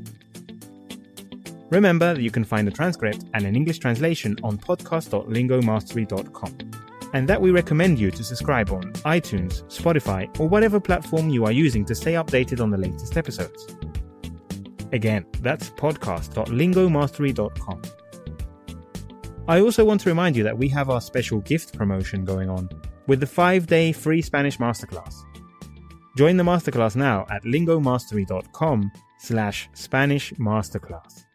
Remember 1.70 2.16
that 2.16 2.22
you 2.22 2.32
can 2.32 2.44
find 2.44 2.68
a 2.68 2.72
transcript 2.72 3.24
and 3.34 3.46
an 3.46 3.56
English 3.56 3.80
translation 3.80 4.36
on 4.42 4.58
podcast.lingomastery.com, 4.58 6.58
and 7.14 7.28
that 7.28 7.42
we 7.42 7.52
recommend 7.52 8.00
you 8.00 8.10
to 8.12 8.24
subscribe 8.24 8.72
on 8.72 8.84
iTunes, 9.04 9.64
Spotify, 9.66 10.40
or 10.40 10.48
whatever 10.48 10.80
platform 10.80 11.30
you 11.30 11.44
are 11.46 11.52
using 11.52 11.84
to 11.86 11.96
stay 11.96 12.14
updated 12.14 12.62
on 12.62 12.70
the 12.70 12.78
latest 12.78 13.18
episodes. 13.18 13.76
Again, 14.92 15.26
that's 15.42 15.70
podcast.lingomastery.com. 15.72 17.82
I 19.48 19.62
also 19.62 19.86
want 19.86 20.02
to 20.02 20.10
remind 20.10 20.36
you 20.36 20.44
that 20.44 20.58
we 20.58 20.68
have 20.70 20.90
our 20.90 21.02
special 21.02 21.40
gift 21.40 21.78
promotion 21.78 22.26
going 22.26 22.50
on 22.50 22.70
with 23.08 23.20
the 23.20 23.26
5-day 23.26 23.92
free 23.94 24.22
Spanish 24.22 24.58
masterclass. 24.58 25.16
Join 26.18 26.38
the 26.38 26.44
masterclass 26.44 26.96
now 26.96 27.26
at 27.32 27.44
lingomastery.com 27.44 28.92
slash 29.20 29.70
Spanish 29.74 30.34
Masterclass. 30.34 31.26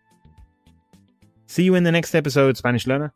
See 1.47 1.63
you 1.63 1.75
in 1.75 1.85
the 1.85 1.93
next 1.93 2.15
episode, 2.15 2.57
Spanish 2.57 2.87
learner. 2.87 3.13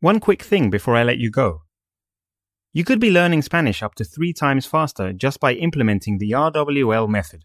One 0.00 0.20
quick 0.20 0.42
thing 0.42 0.70
before 0.70 0.94
I 0.94 1.02
let 1.02 1.18
you 1.18 1.28
go. 1.28 1.62
You 2.72 2.84
could 2.84 3.00
be 3.00 3.10
learning 3.10 3.42
Spanish 3.42 3.82
up 3.82 3.96
to 3.96 4.04
three 4.04 4.32
times 4.32 4.64
faster 4.64 5.12
just 5.12 5.40
by 5.40 5.54
implementing 5.54 6.18
the 6.18 6.30
RWL 6.30 7.08
method. 7.08 7.44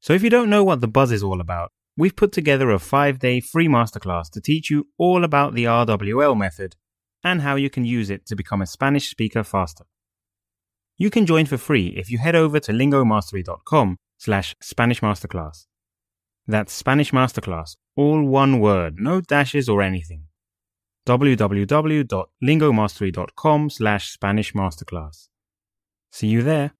So 0.00 0.12
if 0.12 0.22
you 0.22 0.28
don't 0.28 0.50
know 0.50 0.62
what 0.62 0.82
the 0.82 0.88
buzz 0.88 1.10
is 1.10 1.22
all 1.22 1.40
about, 1.40 1.72
we've 1.96 2.14
put 2.14 2.32
together 2.32 2.70
a 2.70 2.78
five 2.78 3.18
day 3.18 3.40
free 3.40 3.66
masterclass 3.66 4.28
to 4.32 4.42
teach 4.42 4.68
you 4.68 4.88
all 4.98 5.24
about 5.24 5.54
the 5.54 5.64
RWL 5.64 6.36
method 6.36 6.76
and 7.24 7.40
how 7.40 7.56
you 7.56 7.70
can 7.70 7.86
use 7.86 8.10
it 8.10 8.26
to 8.26 8.36
become 8.36 8.60
a 8.60 8.66
Spanish 8.66 9.08
speaker 9.08 9.42
faster. 9.42 9.84
You 10.98 11.08
can 11.08 11.24
join 11.24 11.46
for 11.46 11.56
free 11.56 11.94
if 11.96 12.10
you 12.10 12.18
head 12.18 12.34
over 12.34 12.60
to 12.60 12.72
lingomastery.com 12.72 13.96
slash 14.18 14.54
Spanish 14.60 15.00
Masterclass. 15.00 15.64
That's 16.46 16.74
Spanish 16.74 17.12
Masterclass, 17.12 17.76
all 17.96 18.22
one 18.22 18.60
word, 18.60 18.96
no 18.98 19.22
dashes 19.22 19.66
or 19.68 19.80
anything. 19.80 20.27
www.lingomastery.com 21.08 23.70
slash 23.70 24.10
Spanish 24.10 24.52
Masterclass. 24.52 25.28
See 26.10 26.28
you 26.28 26.42
there. 26.42 26.77